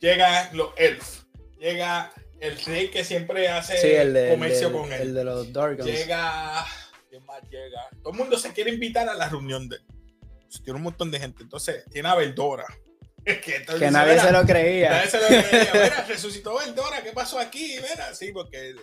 Llega 0.00 0.50
los 0.52 0.70
elf, 0.76 1.22
llega 1.58 2.12
el 2.40 2.58
rey 2.64 2.88
que 2.88 3.04
siempre 3.04 3.48
hace 3.48 3.78
Sí, 3.78 3.86
el 3.92 4.12
de, 4.12 4.24
el 4.28 4.30
comercio 4.34 4.68
de- 4.70 4.74
con 4.76 4.92
él. 4.92 5.00
el 5.00 5.14
de 5.14 5.24
los 5.24 5.52
Dargons. 5.52 5.86
Llega, 5.88 6.66
¿quién 7.08 7.24
más 7.24 7.40
llega? 7.48 7.80
Todo 8.02 8.12
el 8.12 8.18
mundo 8.18 8.36
se 8.36 8.52
quiere 8.52 8.70
invitar 8.72 9.08
a 9.08 9.14
la 9.14 9.28
reunión 9.28 9.68
de 9.68 9.78
Tiene 10.64 10.76
un 10.78 10.82
montón 10.84 11.10
de 11.10 11.18
gente. 11.20 11.42
Entonces, 11.42 11.84
tiene 11.90 12.08
a 12.08 12.14
Beldora. 12.14 12.64
que, 13.78 13.90
nadie 13.90 14.12
"Mira, 14.12 14.22
se 14.24 14.32
lo 14.32 14.42
creía. 14.44 14.90
nadie 14.90 15.10
se 15.10 15.20
lo 15.20 15.26
creía. 15.26 15.70
Mira, 15.74 16.04
resucitó 16.08 16.58
Beldora, 16.58 17.02
¿qué 17.02 17.12
pasó 17.12 17.38
aquí? 17.38 17.76
Mira, 17.80 18.14
sí, 18.14 18.32
porque 18.32 18.74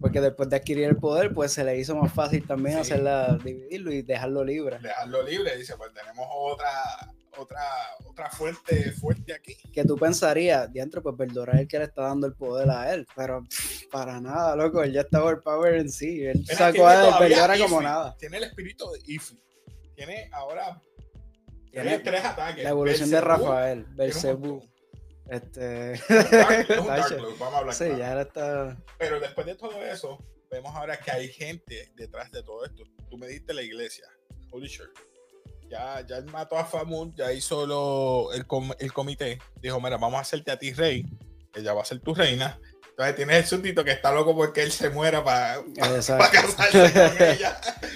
Porque 0.00 0.20
después 0.20 0.48
de 0.50 0.56
adquirir 0.56 0.84
el 0.88 0.96
poder, 0.96 1.32
pues 1.32 1.52
se 1.52 1.62
le 1.62 1.78
hizo 1.78 1.94
más 1.94 2.12
fácil 2.12 2.46
también 2.46 2.76
Sí. 2.76 2.80
hacerla, 2.92 3.38
dividirlo 3.44 3.92
y 3.92 4.02
dejarlo 4.02 4.42
libre. 4.44 4.78
dejarlo 4.80 5.22
libre. 5.22 5.56
Dice, 5.56 5.76
pues 5.76 5.92
tenemos 5.94 6.26
otra, 6.32 6.72
otra, 7.38 7.60
otra 8.04 8.28
fuente 8.30 8.90
fuerte 8.92 9.32
aquí. 9.32 9.56
Que 9.72 9.84
tú 9.84 9.96
pensarías, 9.96 10.72
diantro, 10.72 11.02
pues 11.02 11.16
Verdora 11.16 11.52
es 11.54 11.60
el 11.60 11.68
que 11.68 11.78
le 11.78 11.84
está 11.84 12.02
dando 12.02 12.26
el 12.26 12.34
poder 12.34 12.68
a 12.70 12.92
él. 12.92 13.06
Pero 13.14 13.42
pff, 13.44 13.84
para 13.92 14.20
nada, 14.20 14.56
loco, 14.56 14.82
él 14.82 14.92
ya 14.92 15.02
está 15.02 15.22
overpower 15.22 15.74
en 15.76 15.88
sí. 15.90 16.24
Él 16.24 16.38
Mira, 16.40 16.56
sacó 16.56 16.86
a 16.88 17.20
Verdora 17.20 17.56
como 17.58 17.80
nada. 17.80 18.16
Tiene 18.18 18.38
el 18.38 18.44
espíritu 18.44 18.90
de 18.90 18.98
Ifrit. 19.06 19.40
Tiene 19.94 20.28
ahora 20.32 20.80
tiene 21.72 21.88
Tiene 21.88 21.98
tres 22.04 22.24
ataques. 22.24 22.62
la 22.64 22.70
evolución 22.70 23.10
de 23.10 23.20
Rafael, 23.20 23.84
Belcebú. 23.90 24.62
Este. 25.28 25.92
Es 25.94 26.00
un 26.10 26.86
Dark-. 26.86 27.10
Lord, 27.18 27.38
vamos 27.38 27.54
a 27.54 27.58
hablar 27.58 27.74
Sí, 27.74 27.84
claro. 27.84 27.98
ya 27.98 28.12
él 28.12 28.18
está. 28.20 28.76
Pero 28.98 29.20
después 29.20 29.46
de 29.46 29.54
todo 29.54 29.82
eso, 29.84 30.18
vemos 30.50 30.74
ahora 30.76 30.98
que 30.98 31.10
hay 31.10 31.28
gente 31.28 31.90
detrás 31.94 32.30
de 32.30 32.42
todo 32.42 32.64
esto. 32.64 32.84
Tú 33.08 33.16
me 33.18 33.26
diste 33.28 33.54
la 33.54 33.62
iglesia, 33.62 34.04
Holy 34.50 34.68
Shirt. 34.68 34.90
Ya, 35.70 36.04
ya 36.06 36.18
él 36.18 36.26
mató 36.26 36.58
a 36.58 36.66
Famud, 36.66 37.14
ya 37.16 37.32
hizo 37.32 37.66
lo- 37.66 38.32
el, 38.34 38.46
com- 38.46 38.74
el 38.78 38.92
comité. 38.92 39.38
Dijo, 39.56 39.80
mira, 39.80 39.96
vamos 39.96 40.18
a 40.18 40.20
hacerte 40.20 40.50
a 40.50 40.58
ti 40.58 40.74
rey. 40.74 41.06
Ella 41.54 41.72
va 41.72 41.80
a 41.82 41.86
ser 41.86 42.00
tu 42.00 42.14
reina. 42.14 42.58
Entonces 42.90 43.16
tienes 43.16 43.36
el 43.36 43.46
súbdito 43.46 43.82
que 43.82 43.92
está 43.92 44.12
loco 44.12 44.36
porque 44.36 44.62
él 44.62 44.70
se 44.70 44.90
muera 44.90 45.24
para 45.24 45.62
casarse 45.74 46.92
con 46.92 47.22
ella. 47.26 47.58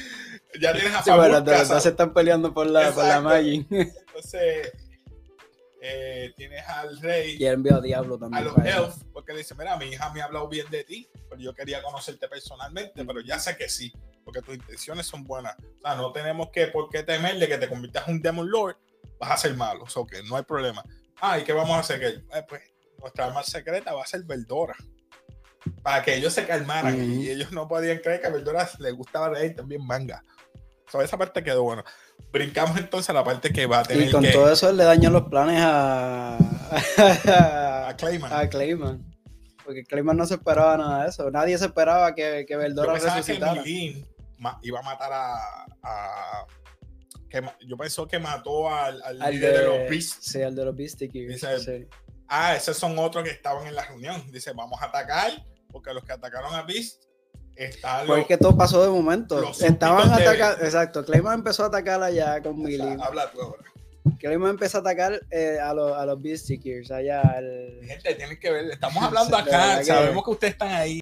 Ya 0.61 0.73
tienes 0.73 0.95
a 0.95 1.03
Sí, 1.03 1.11
bueno, 1.11 1.35
verdad 1.35 1.59
casado. 1.59 1.81
se 1.81 1.88
están 1.90 2.12
peleando 2.12 2.53
por 2.53 2.66
la, 2.66 2.92
por 2.92 3.05
la. 3.05 3.21
Magic. 3.21 3.66
Entonces, 3.71 4.73
eh, 5.81 6.33
tienes 6.37 6.66
al 6.69 6.99
rey. 7.01 7.37
Y 7.38 7.45
él 7.45 7.55
envió 7.55 7.77
a 7.77 7.81
Diablo 7.81 8.16
a 8.16 8.19
también. 8.19 8.45
los 8.45 8.55
para 8.55 8.69
allá. 8.71 8.87
elf, 8.87 8.95
porque 9.12 9.35
dice, 9.35 9.55
mira, 9.55 9.77
mi 9.77 9.87
hija 9.87 10.12
me 10.12 10.21
ha 10.21 10.25
hablado 10.25 10.49
bien 10.49 10.69
de 10.71 10.85
ti, 10.85 11.09
pero 11.29 11.40
yo 11.40 11.55
quería 11.55 11.83
conocerte 11.83 12.29
personalmente, 12.29 13.05
pero 13.05 13.21
ya 13.21 13.38
sé 13.38 13.57
que 13.57 13.69
sí, 13.69 13.92
porque 14.25 14.42
tus 14.42 14.55
intenciones 14.55 15.07
son 15.07 15.25
buenas. 15.25 15.55
O 15.59 15.81
sea, 15.83 15.95
no 15.95 16.12
tenemos 16.12 16.49
que 16.51 16.66
por 16.69 16.88
qué 16.88 17.03
temer 17.03 17.38
de 17.38 17.49
que 17.49 17.59
te 17.59 17.69
conviertas 17.69 18.09
en 18.09 18.14
un 18.14 18.23
Demon 18.23 18.51
Lord, 18.51 18.77
vas 19.19 19.31
a 19.31 19.37
ser 19.37 19.55
malo, 19.55 19.85
o 19.85 19.88
sea, 19.88 20.03
que 20.11 20.23
no 20.25 20.37
hay 20.37 20.42
problema. 20.45 20.83
Ah, 21.21 21.38
¿y 21.38 21.45
qué 21.45 21.53
vamos 21.53 21.77
a 21.77 21.81
hacer? 21.81 22.01
Que, 22.01 22.07
eh, 22.37 22.45
pues 22.49 22.62
nuestra 22.99 23.27
arma 23.27 23.42
secreta 23.42 23.92
va 23.95 24.03
a 24.03 24.07
ser 24.07 24.25
Verdora. 24.25 24.75
Para 25.83 26.03
que 26.03 26.14
ellos 26.14 26.33
se 26.33 26.47
calmaran 26.47 27.12
y 27.21 27.29
ellos 27.29 27.53
no 27.53 27.66
podían 27.69 27.99
creer 27.99 28.21
que 28.21 28.27
a 28.29 28.31
Verdora 28.31 28.69
le 28.79 28.90
gustaba 28.92 29.31
leer 29.31 29.55
también 29.55 29.85
manga. 29.85 30.23
O 30.87 30.90
sea, 30.90 31.03
esa 31.03 31.18
parte 31.18 31.42
quedó 31.42 31.62
bueno. 31.62 31.85
Brincamos 32.33 32.79
entonces 32.79 33.11
a 33.11 33.12
la 33.12 33.25
parte 33.25 33.53
que 33.53 33.66
va 33.66 33.81
a 33.81 33.83
tener 33.85 34.09
Y 34.09 34.11
con 34.12 34.22
que 34.22 34.31
todo 34.31 34.51
eso 34.53 34.70
le 34.72 34.85
dañó 34.85 35.11
los 35.11 35.25
planes 35.29 35.61
a. 35.61 36.37
a 37.88 37.96
Clayman. 37.96 38.33
a 38.33 38.49
Clayman. 38.49 39.05
Porque 39.64 39.85
Clayman 39.85 40.16
no 40.16 40.27
se 40.27 40.35
esperaba 40.35 40.77
nada 40.77 41.03
de 41.05 41.09
eso. 41.11 41.31
Nadie 41.31 41.59
se 41.59 41.66
esperaba 41.66 42.14
que, 42.14 42.44
que 42.46 42.55
Yo 42.55 42.59
Verdora 42.59 42.94
que 42.94 43.01
resucitara. 43.01 43.62
Ma- 44.38 44.59
iba 44.62 44.79
a 44.79 44.83
matar 44.83 45.11
a. 45.12 46.46
que 47.29 47.42
yo 47.66 47.77
pensó 47.77 48.07
que 48.07 48.18
mató 48.18 48.68
al, 48.72 49.03
al 49.03 49.22
Al 49.22 49.33
líder 49.35 49.59
de, 49.61 49.64
los 49.66 49.90
Beasts. 49.90 50.18
sí, 50.31 50.42
al 50.42 50.55
de 50.55 50.64
los 50.64 50.77
Beastie 50.77 51.11
Gears, 51.11 51.33
Dice- 51.35 51.59
sí. 51.61 51.87
Ah, 52.29 52.55
esos 52.57 52.77
son 52.77 52.99
otros 52.99 53.22
que 53.25 53.31
estaban 53.31 53.66
en 53.66 53.75
la 53.75 53.85
reunión. 53.85 54.31
Dice, 54.33 54.53
vamos 54.53 54.81
a 54.83 54.87
atacar, 54.87 55.31
porque 55.70 55.92
los 55.94 56.05
que 56.05 56.12
atacaron 56.12 56.55
a 56.55 56.62
Beast 56.62 57.05
Porque 58.07 58.37
todo 58.37 58.57
pasó 58.57 58.83
de 58.83 58.90
momento. 58.90 59.51
Estaban 59.61 60.11
atacando. 60.12 60.64
Exacto. 60.64 61.05
Clayman 61.05 61.35
empezó 61.35 61.64
a 61.64 61.66
atacar 61.66 62.03
allá 62.03 62.40
con 62.42 62.53
O 62.53 62.57
sea, 62.57 62.64
Millie. 62.87 62.97
habla 63.03 63.31
tú 63.31 63.40
ahora. 63.42 63.62
Clayman 64.21 64.51
empezó 64.51 64.79
a 64.79 64.81
atacar 64.83 65.21
eh, 65.31 65.59
a, 65.61 65.75
los, 65.75 65.92
a 65.97 66.07
los 66.07 66.21
Gears 66.23 66.90
allá. 66.92 67.21
al- 67.23 67.81
Gente, 67.83 68.14
tienen 68.14 68.38
que 68.38 68.51
ver. 68.51 68.66
Estamos 68.71 69.03
hablando 69.03 69.37
acá. 69.37 69.79
que- 69.79 69.85
Sabemos 69.87 70.25
que 70.25 70.31
ustedes 70.31 70.53
están 70.53 70.69
ahí. 70.73 71.01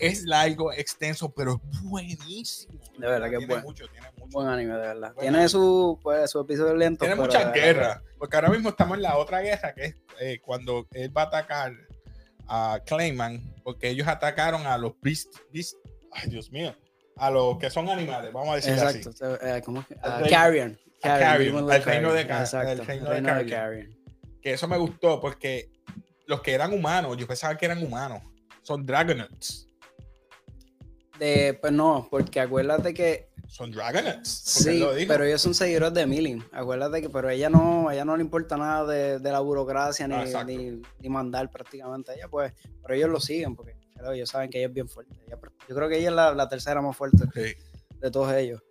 Es 0.00 0.24
largo, 0.24 0.72
extenso, 0.72 1.30
pero 1.30 1.60
es 1.72 1.82
buenísimo. 1.82 2.80
De 2.98 3.06
verdad 3.06 3.28
que 3.28 3.34
es 3.34 3.38
tiene 3.38 3.54
bueno. 3.54 3.66
mucho, 3.68 3.86
tiene 3.88 4.06
mucho. 4.18 4.26
Buen 4.32 4.48
anime, 4.48 4.72
de 4.74 4.80
verdad. 4.80 5.12
Bueno. 5.14 5.20
Tiene 5.32 5.48
su, 5.48 5.98
pues, 6.02 6.30
su 6.30 6.40
episodio 6.40 6.74
lento. 6.74 7.00
Tiene 7.04 7.14
pero 7.14 7.26
muchas 7.26 7.52
guerras. 7.52 8.00
Porque 8.18 8.36
ahora 8.36 8.48
mismo 8.48 8.70
estamos 8.70 8.96
en 8.96 9.02
la 9.02 9.16
otra 9.16 9.40
guerra, 9.40 9.72
que 9.74 9.84
es 9.84 9.94
eh, 10.20 10.40
cuando 10.44 10.86
él 10.92 11.16
va 11.16 11.22
a 11.22 11.26
atacar 11.26 11.72
a 12.48 12.80
Clayman, 12.84 13.54
porque 13.62 13.88
ellos 13.90 14.08
atacaron 14.08 14.66
a 14.66 14.76
los 14.76 14.92
Beast, 15.00 15.34
Beast- 15.52 15.76
ay 16.12 16.28
Dios 16.30 16.50
mío, 16.50 16.74
a 17.16 17.30
los 17.30 17.58
que 17.58 17.70
son 17.70 17.88
animales, 17.88 18.32
vamos 18.32 18.50
a 18.50 18.54
decir 18.56 18.72
Exacto. 18.72 19.10
así. 19.10 19.24
eh, 19.42 19.62
¿Cómo 19.64 19.84
rey- 20.20 20.30
Carrion. 20.30 20.78
Carrion, 21.02 21.54
Demon 21.56 21.70
al 21.72 21.78
Lord 21.78 21.86
reino 21.88 22.12
de 22.12 22.26
Carrion, 22.26 22.26
Ca- 22.28 22.42
Exacto. 22.44 22.70
el 22.72 22.86
reino 22.86 23.04
de 23.04 23.10
reino 23.10 23.28
de 23.28 23.46
Carrion. 23.46 23.50
Carrion. 23.50 24.00
Que 24.42 24.52
eso 24.52 24.68
me 24.68 24.76
gustó 24.78 25.20
porque 25.20 25.70
los 26.26 26.40
que 26.42 26.52
eran 26.52 26.72
humanos, 26.72 27.16
yo 27.16 27.26
pensaba 27.26 27.56
que 27.56 27.66
eran 27.66 27.82
humanos, 27.84 28.22
son 28.62 28.84
Dragonauts. 28.86 29.66
De, 31.18 31.58
pues 31.60 31.72
no, 31.72 32.06
porque 32.10 32.40
acuérdate 32.40 32.94
que 32.94 33.28
Son 33.46 33.70
Dragonauts. 33.70 34.28
sí, 34.28 34.78
lo 34.78 34.92
pero 35.08 35.24
ellos 35.24 35.42
son 35.42 35.52
seguidores 35.54 35.92
de 35.92 36.06
Milling. 36.06 36.42
Acuérdate 36.52 37.02
que, 37.02 37.10
pero 37.10 37.28
ella 37.28 37.50
no, 37.50 37.90
ella 37.90 38.04
no 38.06 38.16
le 38.16 38.22
importa 38.22 38.56
nada 38.56 38.86
de, 38.86 39.18
de 39.18 39.32
la 39.32 39.40
burocracia 39.40 40.06
ni, 40.08 40.14
Ah, 40.14 40.44
ni, 40.44 40.80
ni 41.00 41.08
mandar 41.10 41.50
prácticamente. 41.50 42.12
Ella, 42.14 42.28
pues, 42.28 42.52
pero 42.82 42.94
ellos 42.94 43.10
lo 43.10 43.20
siguen 43.20 43.54
porque 43.56 43.74
claro, 44.00 44.14
ellos 44.14 44.28
saben 44.30 44.50
que 44.50 44.58
ella 44.58 44.66
es 44.68 44.72
bien 44.74 44.88
fuerte. 44.88 45.14
Yo 45.68 45.74
creo 45.76 45.88
que 45.88 45.98
ella 45.98 46.08
es 46.08 46.14
la, 46.14 46.34
la 46.34 46.48
tercera 46.48 46.80
más 46.82 46.96
fuerte 46.96 47.24
de 48.00 48.10
todos 48.10 48.32
ellos. 48.34 48.62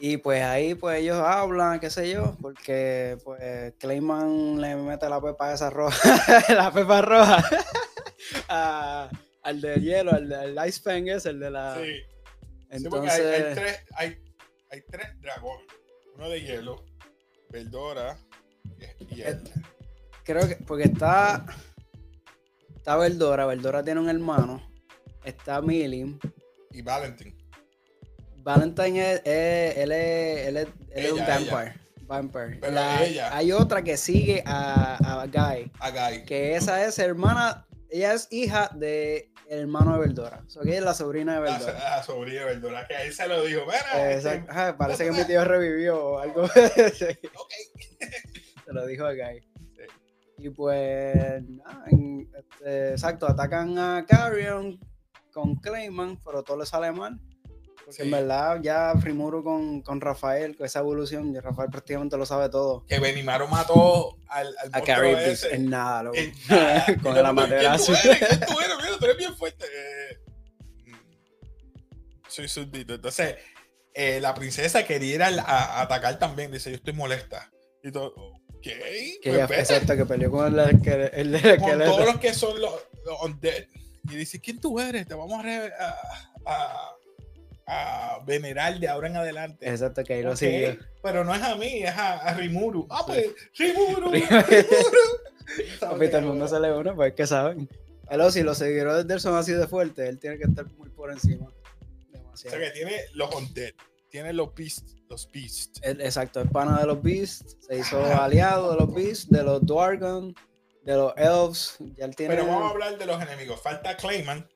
Y 0.00 0.16
pues 0.18 0.42
ahí 0.44 0.74
pues 0.76 1.00
ellos 1.00 1.16
hablan, 1.18 1.80
qué 1.80 1.90
sé 1.90 2.08
yo, 2.10 2.36
porque 2.40 3.18
pues 3.24 3.74
Clayman 3.78 4.60
le 4.60 4.76
mete 4.76 5.08
la 5.08 5.20
pepa 5.20 5.52
esa 5.52 5.70
roja, 5.70 5.98
la 6.54 6.70
pepa 6.72 7.02
roja 7.02 7.44
a- 8.48 9.10
al 9.42 9.60
de 9.60 9.76
hielo, 9.80 10.12
al, 10.12 10.32
al 10.32 10.68
Ice 10.68 10.80
Fang 10.82 11.08
ese, 11.08 11.30
el 11.30 11.40
de 11.40 11.50
la... 11.50 11.76
Sí. 11.76 12.02
Entonces, 12.70 13.18
hay, 13.20 13.32
hay 13.32 13.54
tres, 13.54 13.80
hay, 13.96 14.18
hay 14.70 14.82
tres 14.90 15.20
dragones. 15.20 15.66
Uno 16.14 16.28
de 16.28 16.40
hielo, 16.42 16.84
Veldora 17.50 18.18
y, 19.10 19.16
y 19.16 19.22
él. 19.22 19.42
creo 20.24 20.46
que, 20.46 20.56
porque 20.56 20.84
está, 20.84 21.46
está 22.78 22.96
Verdora, 22.96 23.44
Verdora 23.46 23.82
tiene 23.84 24.00
un 24.00 24.08
hermano 24.08 24.62
está 25.24 25.60
Millie. 25.60 26.18
Y 26.72 26.80
Valentine. 26.82 27.36
Valentine 28.38 29.12
es, 29.12 29.20
es- 29.24 29.76
él 29.76 29.92
es, 29.92 30.46
él 30.48 30.56
es, 30.56 30.66
él 30.92 31.04
es 31.06 31.12
un 31.12 31.18
Ella, 31.20 31.74
vampire. 32.06 32.56
Pero 32.60 32.72
La- 32.72 33.04
ella. 33.04 33.36
Hay 33.36 33.52
otra 33.52 33.82
que 33.82 33.96
sigue 33.98 34.42
a, 34.46 34.96
a 35.22 35.26
Guy, 35.26 35.70
A 35.80 35.90
Guy. 35.90 36.24
que 36.24 36.54
esa 36.56 36.82
es 36.86 36.98
hermana, 36.98 37.66
ella 37.90 38.14
es 38.14 38.26
hija 38.30 38.70
de 38.74 39.30
hermano 39.50 39.92
de 39.94 39.98
Verdora. 40.06 40.42
O 40.46 40.50
sea, 40.50 40.62
que 40.62 40.76
es 40.78 40.82
la 40.82 40.94
sobrina 40.94 41.34
de 41.40 41.50
La, 41.50 41.58
Verdora. 41.58 41.96
la 41.96 42.02
sobrina, 42.02 42.44
¿verdad? 42.46 42.86
Que 42.88 42.96
ahí 42.96 43.12
se 43.12 43.28
lo 43.28 43.44
dijo. 43.44 43.62
Mira, 43.66 44.12
Exacto. 44.14 44.38
este, 44.38 44.50
Ajá, 44.50 44.76
parece 44.78 45.04
que 45.04 45.12
mi 45.12 45.24
tío 45.24 45.44
revivió 45.44 46.02
o 46.02 46.18
algo. 46.20 46.48
Se 46.94 47.18
ok. 47.34 47.52
lo 48.68 48.86
dijo 48.86 49.04
a 49.04 49.12
Guy. 49.12 49.42
Y 50.38 50.50
pues, 50.50 51.42
nada, 51.48 51.84
en- 51.90 52.30
este, 52.36 52.90
exacto, 52.92 53.26
atacan 53.28 53.76
a 53.78 54.04
Carrion 54.06 54.78
con 55.32 55.56
Clayman, 55.56 56.20
pero 56.24 56.42
todo 56.42 56.58
le 56.58 56.66
sale 56.66 56.92
mal. 56.92 57.18
Porque 57.84 58.02
en 58.02 58.10
verdad 58.10 58.60
ya 58.62 58.92
Rimuru 58.92 59.42
con, 59.42 59.80
con 59.80 60.00
Rafael, 60.00 60.54
con 60.56 60.66
esa 60.66 60.80
evolución, 60.80 61.32
ya 61.32 61.40
Rafael 61.40 61.70
prácticamente 61.70 62.18
lo 62.18 62.26
sabe 62.26 62.50
todo. 62.50 62.84
Que 62.86 62.98
Benimaru 63.00 63.48
mató 63.48 64.18
al, 64.28 64.54
al 64.72 64.74
A 64.90 65.08
ese. 65.22 65.54
en 65.54 65.70
nada, 65.70 66.02
loco. 66.02 66.16
En 66.18 66.32
nada. 66.50 66.84
con 67.02 67.16
el 67.16 67.24
amaterasu. 67.24 67.94
¿Quién 68.02 68.18
tú 68.18 68.52
tú 68.52 68.60
eres? 68.60 68.76
Mira, 68.76 68.98
tú 68.98 69.04
eres 69.06 69.16
bien 69.16 69.34
fuerte. 69.34 69.64
Eh, 69.64 70.18
soy 72.28 72.46
súbdito. 72.48 72.94
Entonces, 72.94 73.36
eh, 73.94 74.20
la 74.20 74.34
princesa 74.34 74.84
quería 74.84 75.14
ir 75.14 75.22
a 75.22 75.80
atacar 75.80 76.18
también. 76.18 76.52
Dice, 76.52 76.70
yo 76.70 76.76
estoy 76.76 76.92
molesta. 76.92 77.50
Y 77.82 77.90
todo, 77.90 78.12
Que 78.60 79.20
pues 79.22 79.48
vete 79.48 79.60
exacto, 79.60 79.96
que 79.96 80.04
peleó 80.06 80.30
con 80.30 80.46
el, 80.46 80.58
el, 81.14 81.34
el, 81.34 81.58
con 81.58 81.78
todos 81.78 82.06
los 82.06 82.16
que 82.18 82.32
son 82.34 82.60
los, 82.60 82.72
los 83.04 83.22
undead. 83.22 83.64
Y 84.10 84.16
dice, 84.16 84.40
¿quién 84.40 84.60
tú 84.60 84.78
eres? 84.80 85.06
Te 85.06 85.14
vamos 85.14 85.38
a, 85.38 85.42
re- 85.42 85.72
a, 85.78 85.94
a- 86.46 86.94
a 87.70 88.24
venerar 88.24 88.78
de 88.80 88.88
ahora 88.88 89.08
en 89.08 89.16
adelante. 89.16 89.68
Exacto, 89.68 90.02
que 90.02 90.14
ahí 90.14 90.22
lo 90.22 90.30
Ok, 90.30 90.36
siguió. 90.38 90.78
Pero 91.02 91.24
no 91.24 91.34
es 91.34 91.42
a 91.42 91.54
mí, 91.56 91.82
es 91.82 91.90
a, 91.94 92.32
Rimuru. 92.34 92.86
Ah, 92.90 93.02
pues, 93.06 93.26
Rimuru. 93.58 94.10
Papi, 95.80 96.08
todo 96.08 96.18
el 96.18 96.24
mundo 96.24 96.48
se 96.48 96.60
le 96.60 96.72
une, 96.72 96.92
pues 96.94 97.12
que 97.14 97.26
saben. 97.26 97.68
Pero 98.08 98.30
si 98.30 98.42
los 98.42 98.56
seguidores 98.58 99.06
de 99.06 99.14
él 99.14 99.20
son 99.20 99.36
así 99.36 99.52
de 99.52 99.66
fuertes, 99.66 100.08
él 100.08 100.18
tiene 100.18 100.38
que 100.38 100.44
estar 100.44 100.64
muy 100.78 100.88
por 100.90 101.10
encima. 101.12 101.46
O 101.46 101.52
Demasiado. 102.10 102.56
sea 102.56 102.66
que 102.66 102.70
tiene 102.78 102.96
los 103.12 103.34
undead, 103.34 103.72
tiene 104.10 104.32
los 104.32 104.54
beasts, 104.54 104.96
los 105.08 105.30
beasts. 105.30 105.80
Exacto, 105.82 106.40
el 106.40 106.48
pana 106.48 106.80
de 106.80 106.86
los 106.86 107.02
Beasts, 107.02 107.56
se 107.60 107.78
hizo 107.78 108.02
aliado 108.04 108.70
de 108.72 108.76
los 108.78 108.92
Beasts, 108.94 109.28
de 109.30 109.42
los 109.42 109.64
Dwargon, 109.64 110.34
de 110.84 110.94
los 110.94 111.12
Elves. 111.16 111.76
Ya 111.96 112.04
él 112.06 112.16
tiene. 112.16 112.34
Pero 112.34 112.46
vamos 112.46 112.64
a 112.64 112.70
hablar 112.70 112.98
de 112.98 113.06
los 113.06 113.20
enemigos. 113.22 113.60
Falta 113.60 113.96
Clayman. 113.96 114.46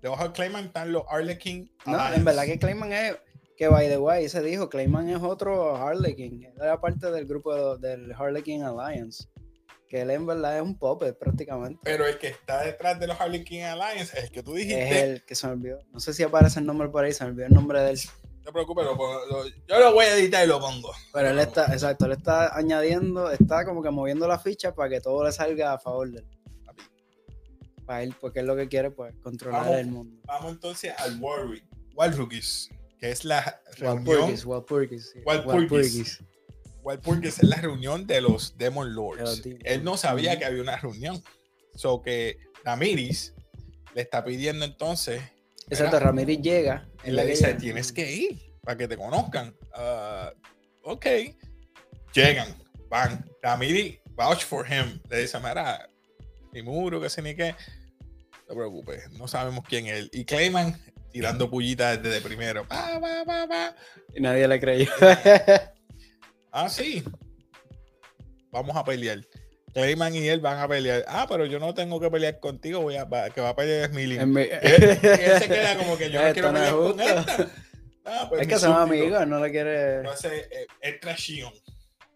Debajo 0.00 0.24
de 0.24 0.32
Clayman 0.32 0.64
están 0.66 0.92
los 0.92 1.02
Arlequin. 1.08 1.70
No, 1.86 1.94
Alliance. 1.94 2.18
en 2.18 2.24
verdad 2.24 2.44
que 2.44 2.58
Clayman 2.58 2.92
es. 2.92 3.16
Que 3.56 3.68
by 3.68 3.88
the 3.88 3.98
way, 3.98 4.28
se 4.28 4.42
dijo, 4.42 4.68
Clayman 4.68 5.08
es 5.10 5.22
otro 5.22 5.76
Harlequin. 5.76 6.44
Él 6.44 6.52
era 6.60 6.80
parte 6.80 7.10
del 7.12 7.24
grupo 7.24 7.76
de- 7.78 7.88
del 7.96 8.12
Harlequin 8.12 8.64
Alliance. 8.64 9.28
Que 9.88 10.00
él 10.00 10.10
en 10.10 10.26
verdad 10.26 10.56
es 10.56 10.62
un 10.62 10.76
puppet 10.76 11.16
prácticamente. 11.16 11.78
Pero 11.84 12.04
el 12.04 12.18
que 12.18 12.26
está 12.28 12.62
detrás 12.62 12.98
de 12.98 13.06
los 13.06 13.20
Arlequin 13.20 13.62
Alliance 13.62 14.18
es 14.18 14.24
el 14.24 14.30
que 14.32 14.42
tú 14.42 14.54
dijiste. 14.54 14.88
Es 14.88 15.02
el 15.04 15.24
que 15.24 15.34
se 15.36 15.46
me 15.46 15.52
olvidó. 15.52 15.78
No 15.92 16.00
sé 16.00 16.12
si 16.12 16.24
aparece 16.24 16.58
el 16.58 16.66
nombre 16.66 16.88
por 16.88 17.04
ahí, 17.04 17.12
se 17.12 17.22
me 17.24 17.30
olvidó 17.30 17.46
el 17.46 17.54
nombre 17.54 17.80
de 17.80 17.90
él. 17.92 18.00
No 18.44 18.50
te 18.50 18.52
preocupes, 18.52 18.84
lo 18.84 18.96
pongo- 18.96 19.24
lo- 19.26 19.46
yo 19.46 19.78
lo 19.80 19.94
voy 19.94 20.04
a 20.04 20.16
editar 20.18 20.44
y 20.44 20.48
lo 20.48 20.60
pongo. 20.60 20.92
Pero 21.14 21.30
él 21.30 21.38
está, 21.38 21.72
exacto, 21.72 22.04
él 22.04 22.12
está 22.12 22.54
añadiendo, 22.54 23.30
está 23.30 23.64
como 23.64 23.82
que 23.82 23.90
moviendo 23.90 24.28
la 24.28 24.38
ficha 24.38 24.74
para 24.74 24.90
que 24.90 25.00
todo 25.00 25.24
le 25.24 25.32
salga 25.32 25.72
a 25.72 25.78
favor 25.78 26.10
de 26.10 26.18
él. 26.18 26.26
Para 27.86 28.02
él, 28.02 28.14
porque 28.20 28.40
él 28.40 28.46
lo 28.46 28.56
que 28.56 28.68
quiere, 28.68 28.90
pues, 28.90 29.14
controlar 29.22 29.62
Vamos. 29.64 29.78
el 29.78 29.86
mundo. 29.88 30.20
Vamos 30.24 30.52
entonces 30.52 30.92
al 30.98 31.18
Warwick. 31.20 31.64
Walrugis, 31.94 32.70
que 32.98 33.10
es 33.10 33.24
la 33.24 33.60
reunión. 33.76 34.06
Walpurgis, 34.20 34.44
Walpurgis. 34.46 35.14
Walpurgis. 36.82 37.38
Es 37.38 37.42
la 37.44 37.56
reunión 37.56 38.06
de 38.06 38.20
los 38.20 38.56
Demon 38.58 38.88
De 38.88 38.94
Lords. 38.94 39.42
Él 39.64 39.84
no 39.84 39.96
sabía 39.96 40.38
que 40.38 40.44
había 40.44 40.60
una 40.62 40.76
reunión. 40.76 41.22
So 41.74 42.02
que 42.02 42.38
Ramiris 42.64 43.34
le 43.94 44.02
está 44.02 44.24
pidiendo 44.24 44.64
entonces. 44.64 45.22
Exacto, 45.70 45.98
Ramírez 45.98 46.40
llega. 46.40 46.88
Es 47.02 47.12
le 47.12 47.26
dice, 47.26 47.46
llega. 47.46 47.58
tienes 47.58 47.92
que 47.92 48.12
ir 48.12 48.54
para 48.62 48.76
que 48.76 48.88
te 48.88 48.96
conozcan. 48.96 49.54
Ah, 49.74 50.32
ok. 50.82 51.06
Llegan, 52.14 52.48
van. 52.88 53.24
Ramiri 53.42 54.00
vouch 54.10 54.44
for 54.44 54.66
him. 54.66 55.00
Le 55.10 55.22
dice, 55.22 55.38
mira, 55.38 55.88
ni 56.52 56.62
muro, 56.62 57.00
que 57.00 57.08
sé 57.08 57.22
ni 57.22 57.34
qué. 57.34 57.54
No 58.32 58.48
te 58.48 58.54
preocupes, 58.54 59.10
no 59.12 59.28
sabemos 59.28 59.64
quién 59.68 59.86
es 59.86 59.98
él. 59.98 60.10
Y 60.12 60.24
Clayman 60.24 60.80
tirando 61.10 61.50
pullitas 61.50 62.02
desde 62.02 62.20
primero. 62.20 62.66
Pa, 62.66 63.00
pa. 63.00 63.76
Y 64.14 64.20
nadie 64.20 64.48
le 64.48 64.60
creyó. 64.60 64.90
Ah, 66.56 66.68
sí. 66.68 67.02
Vamos 68.52 68.76
a 68.76 68.84
pelear. 68.84 69.18
Clayman 69.74 70.14
y 70.14 70.28
él 70.28 70.40
van 70.40 70.58
a 70.58 70.68
pelear. 70.68 71.04
Ah, 71.08 71.26
pero 71.28 71.44
yo 71.46 71.58
no 71.58 71.74
tengo 71.74 72.00
que 72.00 72.10
pelear 72.10 72.38
contigo, 72.40 72.80
voy 72.80 72.96
a, 72.96 73.04
va- 73.04 73.28
que 73.30 73.40
va 73.40 73.50
a 73.50 73.56
pelear 73.56 73.90
es 73.90 73.90
Millie. 73.94 74.24
Mi- 74.24 74.42
él, 74.42 74.98
se 75.00 75.48
queda 75.48 75.76
como 75.76 75.98
que 75.98 76.10
yo 76.10 76.22
no 76.24 76.32
quiero 76.32 76.52
pelear 76.52 76.72
con 76.72 77.00
esta. 77.00 77.50
Ah, 78.06 78.26
pues 78.28 78.42
es 78.42 78.48
que 78.48 78.58
son 78.58 78.72
amigos, 78.72 79.26
no 79.26 79.40
le 79.40 79.50
quiere. 79.50 79.96
Entonces, 79.96 80.46
eh, 80.50 80.66
entra 80.82 81.14
Shion. 81.16 81.52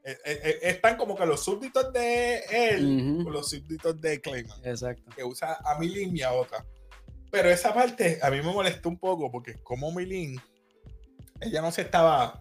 Eh, 0.05 0.17
eh, 0.25 0.41
eh, 0.45 0.59
están 0.63 0.97
como 0.97 1.17
que 1.17 1.27
los 1.27 1.43
súbditos 1.45 1.93
de 1.93 2.39
él 2.51 3.21
con 3.25 3.33
los 3.33 3.51
súbditos 3.51 4.01
de 4.01 4.21
Clayman, 4.21 4.59
Exacto. 4.65 5.11
que 5.15 5.25
usa 5.25 5.59
a 5.65 5.79
Milin 5.79 6.17
y 6.17 6.23
a 6.23 6.33
otra. 6.33 6.65
Pero 7.31 7.51
esa 7.51 7.75
parte 7.75 8.19
a 8.23 8.31
mí 8.31 8.37
me 8.39 8.45
molestó 8.53 8.89
un 8.89 8.99
poco 8.99 9.31
porque 9.31 9.55
como 9.63 9.93
Milin, 9.93 10.41
ella 11.41 11.61
no 11.61 11.71
se 11.73 11.83
estaba, 11.83 12.41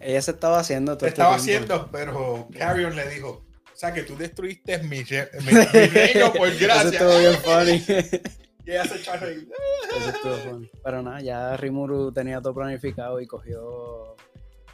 Ella 0.00 0.22
se 0.22 0.30
estaba 0.30 0.58
haciendo 0.60 0.92
todo 0.96 1.00
se 1.00 1.08
este 1.08 1.20
estaba 1.20 1.36
haciendo, 1.36 1.90
pero 1.92 2.48
Carrion 2.56 2.96
le 2.96 3.08
dijo, 3.10 3.44
sea 3.80 3.92
que 3.94 4.02
tú 4.02 4.16
destruiste 4.16 4.78
mi, 4.84 5.02
re- 5.02 5.30
mi, 5.40 5.52
mi 5.52 5.86
reino 5.86 6.32
por 6.32 6.48
Eso 6.48 6.58
gracia. 6.66 6.90
estuvo 6.90 7.18
bien 7.18 7.34
funny. 7.42 8.20
Y 8.66 8.72
ella 8.72 8.84
se 8.84 8.96
echó. 8.96 9.14
Eso 9.14 10.10
estuvo 10.14 10.36
funny. 10.36 10.70
Pero 10.84 11.02
nada, 11.02 11.20
ya 11.22 11.56
Rimuru 11.56 12.12
tenía 12.12 12.40
todo 12.42 12.54
planificado 12.54 13.18
y 13.20 13.26
cogió 13.26 14.14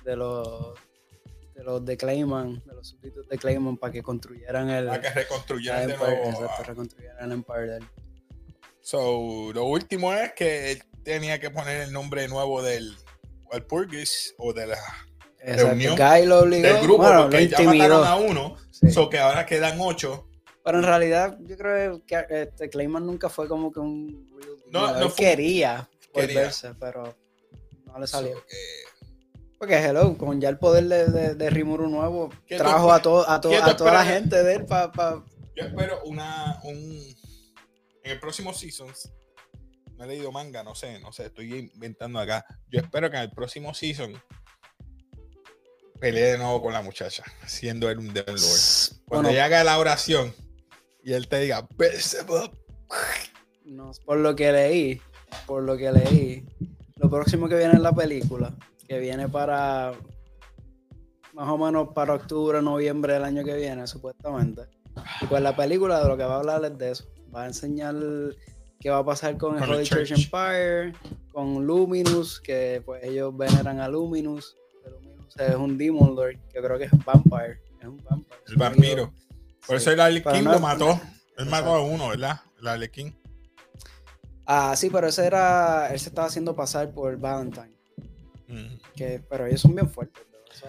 de 0.04 0.16
los 0.16 0.74
de 1.54 1.62
los 1.64 1.84
de 1.84 1.96
Clayman, 1.96 2.62
de 2.66 2.74
los 2.74 2.88
súbditos 2.88 3.26
de 3.28 3.38
Clayman 3.38 3.76
para 3.78 3.92
que 3.92 4.02
construyeran 4.02 4.68
el, 4.70 4.86
Para 4.88 5.00
que 5.00 5.08
el 5.08 5.14
reconstruyeran 5.14 5.86
de 5.86 5.92
Empire, 5.94 6.10
nuevo. 6.16 6.30
exacto, 6.30 6.62
a- 6.62 6.64
reconstruyeran 6.66 7.24
el 7.24 7.32
Empire 7.32 7.66
de 7.66 7.76
él. 7.78 7.84
So, 8.80 9.52
lo 9.54 9.64
último 9.64 10.12
es 10.12 10.32
que 10.34 10.72
él 10.72 10.82
tenía 11.02 11.38
que 11.40 11.50
poner 11.50 11.82
el 11.82 11.92
nombre 11.92 12.28
nuevo 12.28 12.62
del 12.62 12.94
Walpurgis 13.44 14.34
o 14.38 14.52
de 14.52 14.66
la, 14.66 14.78
Exacto. 15.40 15.66
Reunión 15.68 15.96
Guy 15.96 16.26
lo 16.26 16.40
obligó, 16.40 16.66
del 16.66 16.82
grupo, 16.82 17.02
bueno, 17.04 17.28
lo 17.28 17.38
ya 17.40 17.62
mataron 17.62 18.04
a 18.06 18.16
uno, 18.16 18.56
Sí. 18.80 18.90
so 18.90 19.08
que 19.08 19.18
ahora 19.18 19.46
quedan 19.46 19.78
ocho. 19.80 20.28
Pero 20.64 20.78
en 20.78 20.84
realidad, 20.84 21.38
yo 21.42 21.56
creo 21.56 22.04
que 22.04 22.24
este, 22.28 22.68
Clayman 22.68 23.06
nunca 23.06 23.28
fue 23.28 23.46
como 23.48 23.72
que 23.72 23.80
un 23.80 24.28
real 24.36 24.56
No, 24.70 24.98
no 25.00 25.08
fue- 25.10 25.24
quería 25.26 25.88
quería. 26.12 26.34
volverse, 26.34 26.74
pero 26.74 27.16
no 27.86 27.98
le 27.98 28.06
salió. 28.06 28.34
So 28.36 28.44
que- 28.46 29.06
Porque 29.58 29.76
hello, 29.76 30.18
con 30.18 30.40
ya 30.40 30.48
el 30.48 30.58
poder 30.58 30.84
de, 30.84 31.06
de, 31.06 31.34
de 31.34 31.50
Rimuru 31.50 31.88
nuevo, 31.88 32.30
¿Qué 32.46 32.56
tú 32.56 32.64
trajo 32.64 32.92
a, 32.92 33.00
todo, 33.00 33.28
a, 33.28 33.40
to- 33.40 33.50
a 33.62 33.76
toda 33.76 33.92
la 33.92 34.04
gente 34.04 34.42
de 34.42 34.54
él 34.56 34.64
para... 34.66 34.92
yo 35.54 35.64
espero 35.64 36.02
una, 36.04 36.60
un, 36.64 36.76
en 36.76 38.10
el 38.12 38.20
próximo 38.20 38.52
seasons, 38.52 39.10
no 39.94 40.04
he 40.04 40.08
leído 40.08 40.30
manga, 40.30 40.62
no 40.62 40.74
sé, 40.74 40.98
no 41.00 41.10
sé, 41.12 41.26
estoy 41.26 41.70
inventando 41.74 42.18
acá. 42.18 42.44
Yo 42.70 42.80
espero 42.80 43.08
que 43.10 43.16
en 43.16 43.22
el 43.22 43.30
próximo 43.30 43.72
season 43.72 44.12
pelee 45.96 46.32
de 46.32 46.38
nuevo 46.38 46.62
con 46.62 46.72
la 46.72 46.82
muchacha, 46.82 47.24
siendo 47.46 47.90
él 47.90 47.98
un 47.98 48.12
Demon 48.12 48.34
Lord. 48.34 48.60
Cuando 49.06 49.28
Bueno, 49.28 49.28
ella 49.30 49.44
haga 49.46 49.64
la 49.64 49.78
oración 49.78 50.34
y 51.02 51.12
él 51.12 51.28
te 51.28 51.40
diga, 51.40 51.66
no, 53.64 53.90
por 54.04 54.18
lo 54.18 54.36
que 54.36 54.52
leí, 54.52 55.00
por 55.46 55.62
lo 55.62 55.76
que 55.76 55.92
leí, 55.92 56.44
lo 56.96 57.10
próximo 57.10 57.48
que 57.48 57.56
viene 57.56 57.74
en 57.74 57.82
la 57.82 57.92
película, 57.92 58.54
que 58.88 58.98
viene 58.98 59.28
para 59.28 59.92
más 61.36 61.48
o 61.48 61.58
menos 61.58 61.88
para 61.94 62.14
octubre, 62.14 62.62
noviembre 62.62 63.12
del 63.12 63.24
año 63.24 63.44
que 63.44 63.54
viene, 63.54 63.86
supuestamente. 63.86 64.62
Y 65.20 65.26
pues 65.26 65.42
la 65.42 65.54
película 65.54 66.00
de 66.00 66.08
lo 66.08 66.16
que 66.16 66.24
va 66.24 66.36
a 66.36 66.38
hablar 66.38 66.64
es 66.64 66.78
de 66.78 66.90
eso. 66.92 67.04
Va 67.34 67.42
a 67.42 67.46
enseñar 67.46 67.94
qué 68.80 68.88
va 68.88 68.98
a 68.98 69.04
pasar 69.04 69.36
con 69.36 69.54
el 69.54 69.60
Con 69.60 69.68
el 69.68 69.76
Holy 69.76 69.84
Church. 69.84 70.08
Church. 70.08 70.24
Empire, 70.32 70.94
con 71.32 71.66
Luminous, 71.66 72.40
que 72.40 72.82
pues 72.86 73.04
ellos 73.04 73.36
veneran 73.36 73.80
a 73.80 73.88
Luminous. 73.88 74.56
Es 75.38 75.54
un 75.54 75.76
Demon 75.78 76.14
Lord, 76.14 76.38
que 76.52 76.60
creo 76.60 76.78
que 76.78 76.84
es 76.84 76.90
Vampire. 77.04 77.60
Es 77.80 77.86
un 77.86 78.02
vampire. 78.04 78.40
el 78.48 78.56
vampiro. 78.56 79.12
Por 79.66 79.76
eso 79.76 79.90
el 79.90 80.00
Arlequín 80.00 80.44
no- 80.44 80.52
lo 80.52 80.60
mató. 80.60 80.90
Él 80.92 81.44
Exacto. 81.44 81.50
mató 81.50 81.74
a 81.74 81.82
uno, 81.82 82.08
¿verdad? 82.08 82.40
El 82.60 82.68
Arlequín. 82.68 83.18
Ah, 84.46 84.74
sí, 84.76 84.90
pero 84.90 85.08
ese 85.08 85.26
era. 85.26 85.88
Él 85.92 85.98
se 85.98 86.08
estaba 86.08 86.28
haciendo 86.28 86.54
pasar 86.54 86.92
por 86.92 87.16
Valentine. 87.18 87.76
Mm. 88.48 88.76
Que, 88.94 89.20
pero 89.28 89.46
ellos 89.46 89.60
son 89.60 89.74
bien 89.74 89.90
fuertes. 89.90 90.22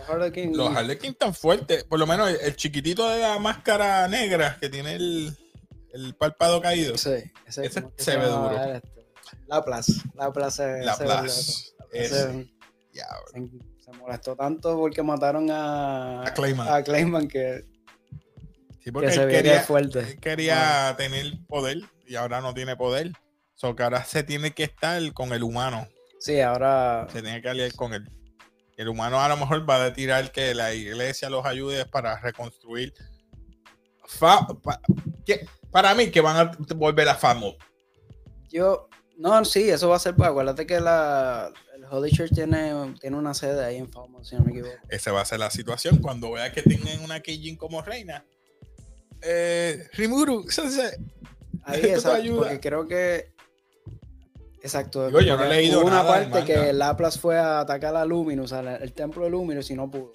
Harlequin- 0.07 0.53
Los 0.55 0.75
Harlequin 0.75 1.13
tan 1.15 1.33
fuertes, 1.33 1.83
por 1.85 1.97
lo 1.99 2.05
menos 2.07 2.29
el, 2.29 2.37
el 2.41 2.55
chiquitito 2.55 3.07
de 3.09 3.19
la 3.19 3.39
máscara 3.39 4.07
negra 4.07 4.57
que 4.59 4.67
tiene 4.69 4.95
el, 4.95 5.37
el 5.93 6.13
párpado 6.15 6.59
caído. 6.61 6.97
Sí, 6.97 7.11
ese, 7.47 7.65
Ese 7.65 7.81
¿cómo 7.81 7.95
que 7.95 8.03
se 8.03 8.17
ve 8.17 8.25
duro. 8.25 8.51
Este, 8.63 9.07
La 9.47 9.63
Plaza. 9.63 9.93
La 10.15 10.33
Plaza. 10.33 10.67
La 10.79 10.97
Plaza. 10.97 11.29
se, 11.93 12.51
se 13.89 13.97
molestó 13.97 14.35
tanto 14.35 14.75
porque 14.77 15.01
mataron 15.01 15.49
a, 15.49 16.23
A 16.27 16.33
Clayman. 16.33 16.67
a 16.67 16.83
Clayman 16.83 17.27
que, 17.27 17.63
Sí, 18.83 18.91
porque 18.91 19.07
que 19.09 19.13
se 19.13 19.21
él 19.21 19.27
veía 19.27 19.41
quería, 19.41 19.61
fuerte. 19.61 19.99
él 19.99 20.19
quería 20.19 20.95
tener 20.97 21.33
poder 21.47 21.79
y 22.05 22.15
ahora 22.15 22.41
no 22.41 22.53
tiene 22.53 22.75
poder. 22.75 23.11
So 23.53 23.75
que 23.75 23.83
ahora 23.83 24.03
se 24.03 24.23
tiene 24.23 24.51
que 24.51 24.63
estar 24.63 25.01
con 25.13 25.33
el 25.33 25.43
humano. 25.43 25.87
Sí, 26.19 26.39
ahora 26.41 27.07
Se 27.11 27.21
tiene 27.21 27.41
que 27.41 27.49
aliar 27.49 27.73
con 27.73 27.93
él. 27.93 28.09
El 28.77 28.89
humano 28.89 29.19
a 29.21 29.27
lo 29.29 29.37
mejor 29.37 29.67
va 29.67 29.83
a 29.83 29.93
tirar 29.93 30.31
que 30.31 30.53
la 30.53 30.73
iglesia 30.73 31.29
los 31.29 31.45
ayude 31.45 31.85
para 31.85 32.19
reconstruir. 32.19 32.93
Fa- 34.05 34.47
pa- 34.61 34.79
para 35.71 35.95
mí 35.95 36.11
que 36.11 36.21
van 36.21 36.37
a 36.37 36.51
volver 36.75 37.09
a 37.09 37.15
Famo. 37.15 37.55
yo. 38.49 38.87
No, 39.17 39.43
sí, 39.45 39.67
eso 39.67 39.89
va 39.89 39.95
a 39.95 39.99
ser. 39.99 40.15
Pues, 40.15 40.29
acuérdate 40.29 40.67
que 40.67 40.79
la, 40.79 41.51
Holy 41.89 42.11
Church 42.11 42.33
tiene, 42.33 42.95
tiene 42.99 43.15
una 43.17 43.33
sede 43.33 43.63
ahí 43.63 43.77
en 43.77 43.89
Famo, 43.91 44.23
si 44.23 44.35
no 44.35 44.43
me 44.43 44.51
equivoco. 44.51 44.73
Esa 44.89 45.11
va 45.11 45.21
a 45.21 45.25
ser 45.25 45.39
la 45.39 45.49
situación 45.51 45.97
cuando 45.99 46.31
vea 46.31 46.51
que 46.51 46.61
tienen 46.63 47.01
una 47.03 47.19
Keijin 47.21 47.55
como 47.55 47.81
reina. 47.81 48.25
Eh, 49.21 49.87
Rimuru, 49.93 50.45
Sensei, 50.49 50.91
Ahí 51.63 51.81
Esto 51.81 51.87
te 51.87 51.93
exacto, 51.93 52.37
porque 52.37 52.59
creo 52.59 52.87
que. 52.87 53.31
Exacto. 54.61 55.07
Digo, 55.07 55.21
yo 55.21 55.37
no 55.37 55.43
he 55.45 55.49
leído 55.49 55.79
hubo 55.79 55.87
una 55.87 55.97
nada 56.03 56.29
parte 56.29 56.43
que 56.45 56.73
Laplace 56.73 57.19
fue 57.19 57.37
a 57.37 57.59
atacar 57.59 57.95
a 57.95 58.05
Luminous, 58.05 58.53
al- 58.53 58.67
el 58.81 58.93
templo 58.93 59.23
de 59.25 59.29
Luminous, 59.31 59.69
y 59.71 59.75
no 59.75 59.89
pudo. 59.89 60.11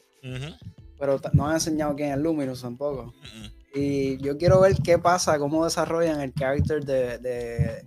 Pero 0.99 1.21
no 1.33 1.49
han 1.49 1.55
enseñado 1.55 1.95
quién 1.97 2.13
es 2.13 2.19
Luminous 2.19 2.63
tampoco. 2.63 3.13
Y 3.75 4.19
yo 4.23 4.37
quiero 4.37 4.61
ver 4.61 4.77
qué 4.85 4.99
pasa, 4.99 5.39
cómo 5.39 5.65
desarrollan 5.65 6.21
el 6.21 6.33
character 6.35 6.85
de, 6.85 7.19
de, 7.19 7.87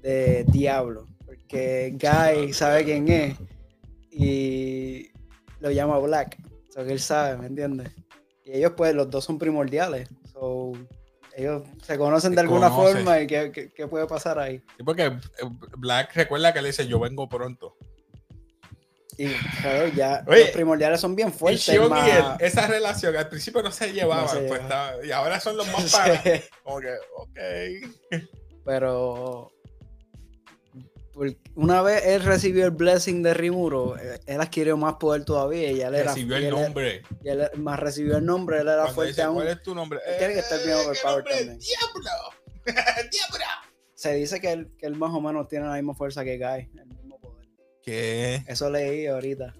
de 0.00 0.44
Diablo. 0.48 1.06
Porque 1.48 1.94
Guy 2.00 2.52
sabe 2.52 2.84
quién 2.84 3.08
es 3.08 3.36
y 4.10 5.10
lo 5.60 5.70
llama 5.70 5.98
Black. 5.98 6.38
O 6.68 6.72
sea, 6.72 6.84
que 6.84 6.92
él 6.92 7.00
sabe, 7.00 7.36
¿me 7.38 7.46
entiendes? 7.46 7.90
Y 8.44 8.52
ellos, 8.52 8.72
pues, 8.76 8.94
los 8.94 9.08
dos 9.10 9.24
son 9.24 9.38
primordiales. 9.38 10.08
So, 10.32 10.72
ellos 11.36 11.62
se 11.82 11.96
conocen 11.98 12.32
de 12.32 12.36
Se 12.36 12.40
alguna 12.40 12.70
forma 12.70 13.20
y 13.20 13.26
qué, 13.26 13.50
qué- 13.52 13.72
qué 13.72 13.86
puede 13.86 14.06
pasar 14.06 14.38
ahí. 14.38 14.58
Sí, 14.76 14.82
porque 14.84 15.04
eh, 15.04 15.18
Black 15.78 16.14
recuerda 16.14 16.52
que 16.52 16.62
le 16.62 16.68
dice 16.68 16.86
yo 16.86 16.98
vengo 16.98 17.28
pronto. 17.28 17.76
Y 19.16 19.28
claro, 19.60 19.88
ya 19.88 20.24
Oye, 20.28 20.40
los 20.40 20.50
primordiales 20.50 21.00
son 21.00 21.14
bien 21.14 21.32
fuertes. 21.32 21.68
Y 21.68 21.78
más- 21.78 22.08
él, 22.08 22.24
esa 22.46 22.66
relación 22.66 23.16
al 23.16 23.28
principio 23.28 23.62
no 23.62 23.70
se 23.70 23.92
llevaban, 23.92 24.24
No 24.24 24.30
se 24.30 24.38
pues, 24.40 24.60
llevaban. 24.60 24.64
estaba- 24.94 25.06
y 25.06 25.12
ahora 25.12 25.38
son 25.40 25.56
los 25.56 25.66
más 25.72 25.92
panas. 25.92 26.22
Como 26.64 26.80
que, 26.80 26.94
ok. 27.16 28.20
Pero 28.64 29.52
una 31.54 31.82
vez 31.82 32.04
él 32.06 32.22
recibió 32.24 32.64
el 32.64 32.70
blessing 32.72 33.22
de 33.22 33.34
Rimuro, 33.34 33.96
eh, 33.98 34.20
él 34.26 34.40
adquirió 34.40 34.76
más 34.76 34.94
poder 34.94 35.24
todavía 35.24 35.70
y 35.70 35.80
él 35.80 35.94
era 35.94 36.12
Recibió 36.12 36.36
el 36.36 36.44
él 36.44 36.50
nombre. 36.50 37.02
y 37.22 37.28
él 37.28 37.48
más 37.56 37.78
recibió 37.78 38.16
el 38.16 38.24
nombre, 38.26 38.56
él 38.60 38.68
era 38.68 38.76
Cuando 38.78 38.94
fuerte 38.94 39.10
dice, 39.12 39.22
aún. 39.22 39.36
¿Cuál 39.36 39.48
es 39.48 39.62
tu 39.62 39.74
nombre? 39.74 40.00
Él 40.06 40.14
tiene 40.18 40.34
que 40.34 40.40
estar 40.40 40.58
bien 40.64 40.76
Eh, 40.76 40.80
overpowered 40.80 41.24
también. 41.24 41.58
¡Diablo! 41.58 42.10
¡Diablo! 43.10 43.44
Se 43.94 44.12
dice 44.14 44.40
que 44.40 44.52
él, 44.52 44.72
que 44.76 44.86
él 44.86 44.96
más 44.96 45.12
o 45.14 45.20
menos 45.20 45.48
tiene 45.48 45.66
la 45.66 45.74
misma 45.74 45.94
fuerza 45.94 46.24
que 46.24 46.36
Guy, 46.36 46.70
el 46.78 46.86
mismo 46.86 47.18
poder. 47.20 47.46
¿Qué? 47.82 48.42
Eso 48.48 48.68
leí 48.70 49.06
ahorita. 49.06 49.54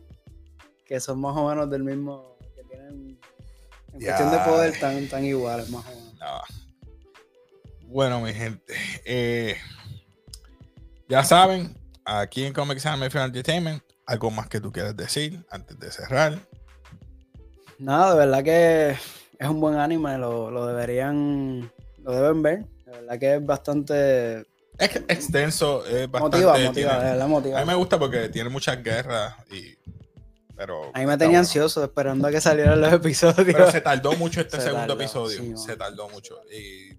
Que 0.84 1.00
son 1.00 1.20
más 1.20 1.36
o 1.36 1.48
menos 1.48 1.70
del 1.70 1.82
mismo. 1.84 2.36
Que 2.54 2.62
tienen. 2.64 3.18
En 3.92 4.00
Ya. 4.00 4.16
cuestión 4.16 4.30
de 4.32 4.38
poder, 4.50 4.78
tan, 4.80 5.08
tan 5.08 5.24
iguales, 5.24 5.70
más 5.70 5.86
o 5.86 5.90
menos. 5.90 6.14
No. 6.14 6.42
Bueno, 7.86 8.20
mi 8.20 8.32
gente. 8.34 8.74
eh, 9.04 9.56
ya 11.08 11.24
saben, 11.24 11.76
aquí 12.04 12.44
en 12.44 12.52
Comics 12.52 12.86
Anime 12.86 13.10
Film 13.10 13.24
Entertainment, 13.24 13.82
algo 14.06 14.30
más 14.30 14.48
que 14.48 14.60
tú 14.60 14.70
quieras 14.72 14.96
decir 14.96 15.44
antes 15.50 15.78
de 15.78 15.90
cerrar. 15.90 16.38
Nada, 17.78 18.12
de 18.12 18.18
verdad 18.18 18.44
que 18.44 18.90
es 19.38 19.48
un 19.48 19.60
buen 19.60 19.76
anime, 19.76 20.16
lo, 20.18 20.50
lo 20.50 20.66
deberían. 20.66 21.70
Lo 21.98 22.12
deben 22.12 22.42
ver. 22.42 22.64
De 22.84 22.92
verdad 22.92 23.18
que 23.18 23.34
es 23.36 23.44
bastante. 23.46 24.40
Es 24.78 24.96
extenso, 25.08 25.84
es 25.86 26.10
bastante. 26.10 26.36
Motiva, 26.38 26.54
tiene- 26.54 26.68
motiva, 26.68 26.98
de 26.98 27.10
verdad 27.12 27.56
a 27.56 27.60
mí 27.60 27.66
me 27.66 27.74
gusta 27.74 27.98
porque 27.98 28.28
tiene 28.28 28.48
muchas 28.50 28.82
guerras 28.82 29.34
y. 29.50 29.76
Pero. 30.56 30.90
A 30.94 31.00
mí 31.00 31.06
me 31.06 31.16
tenía 31.18 31.40
ansioso 31.40 31.82
esperando 31.82 32.28
a 32.28 32.30
que 32.30 32.40
salieran 32.40 32.80
los 32.80 32.92
episodios. 32.92 33.44
Pero 33.44 33.70
se 33.70 33.80
tardó 33.80 34.12
mucho 34.12 34.40
este 34.40 34.56
Se 34.58 34.62
segundo 34.64 34.86
tardó, 34.86 35.02
episodio. 35.02 35.38
sí, 35.40 35.52
se 35.56 35.76
tardó 35.76 36.08
mucho. 36.08 36.36
Y 36.52 36.96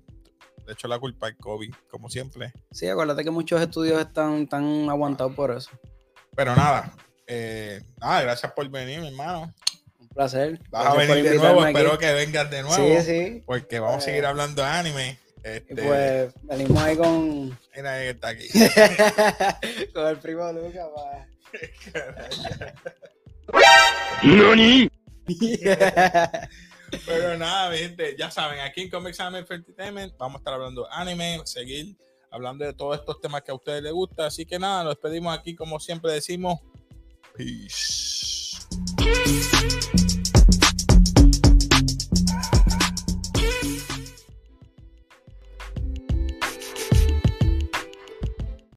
de 0.66 0.74
hecho 0.74 0.88
la 0.88 1.00
culpa 1.00 1.30
es 1.30 1.36
COVID, 1.40 1.74
como 1.90 2.10
siempre. 2.10 2.52
Sí, 2.72 2.88
acuérdate 2.88 3.24
que 3.24 3.32
muchos 3.32 3.62
estudios 3.62 4.00
están, 4.02 4.44
están 4.44 4.90
aguantados 4.90 5.34
por 5.36 5.52
eso. 5.56 5.70
Pero 6.36 6.56
nada. 6.56 6.92
eh, 7.28 7.82
nada, 7.98 8.22
gracias 8.24 8.52
por 8.54 8.68
venir, 8.70 9.00
mi 9.02 9.08
hermano. 9.08 9.54
Un 10.00 10.10
placer. 10.10 10.60
Vas 10.70 10.86
a 10.88 10.94
Gracias 10.94 11.08
venir 11.16 11.32
de 11.32 11.38
nuevo. 11.38 11.66
Espero 11.66 11.98
que 11.98 12.14
vengas 12.14 12.50
de 12.52 12.62
nuevo. 12.64 13.00
Sí, 13.02 13.06
sí. 13.06 13.44
Porque 13.46 13.80
vamos 13.80 13.98
a 13.98 14.00
Eh, 14.00 14.12
seguir 14.12 14.26
hablando 14.26 14.62
de 14.62 14.68
anime. 14.68 15.20
Y 15.44 15.48
Este, 15.48 15.76
pues 15.76 16.34
venimos 16.44 16.84
ahí 16.84 16.98
con, 16.98 17.60
Mira 17.76 17.94
ahí 17.94 18.08
está 18.08 18.30
aquí. 18.30 18.48
con 19.94 20.08
el 20.08 20.18
primo 20.18 20.52
Lucas. 20.52 20.88
NANI 24.24 24.90
pa. 24.90 24.96
Pero 27.06 27.38
nada, 27.38 27.76
gente, 27.76 28.16
ya 28.18 28.30
saben, 28.30 28.60
aquí 28.60 28.82
en 28.82 28.90
Comics 28.90 29.20
Entertainment 29.20 30.14
vamos 30.18 30.36
a 30.36 30.40
estar 30.40 30.54
hablando 30.54 30.84
de 30.84 30.88
anime, 30.92 31.42
seguir 31.46 31.96
hablando 32.32 32.66
de 32.66 32.74
todos 32.74 33.00
estos 33.00 33.20
temas 33.22 33.42
que 33.42 33.52
a 33.52 33.56
ustedes 33.56 33.82
les 33.82 33.94
gusta. 33.94 34.26
Así 34.28 34.46
que 34.46 34.60
nada, 34.60 34.84
nos 34.84 34.96
despedimos 34.96 35.38
aquí, 35.38 35.56
como 35.56 35.80
siempre 35.80 36.12
decimos. 36.12 36.60
Peace. 37.36 38.58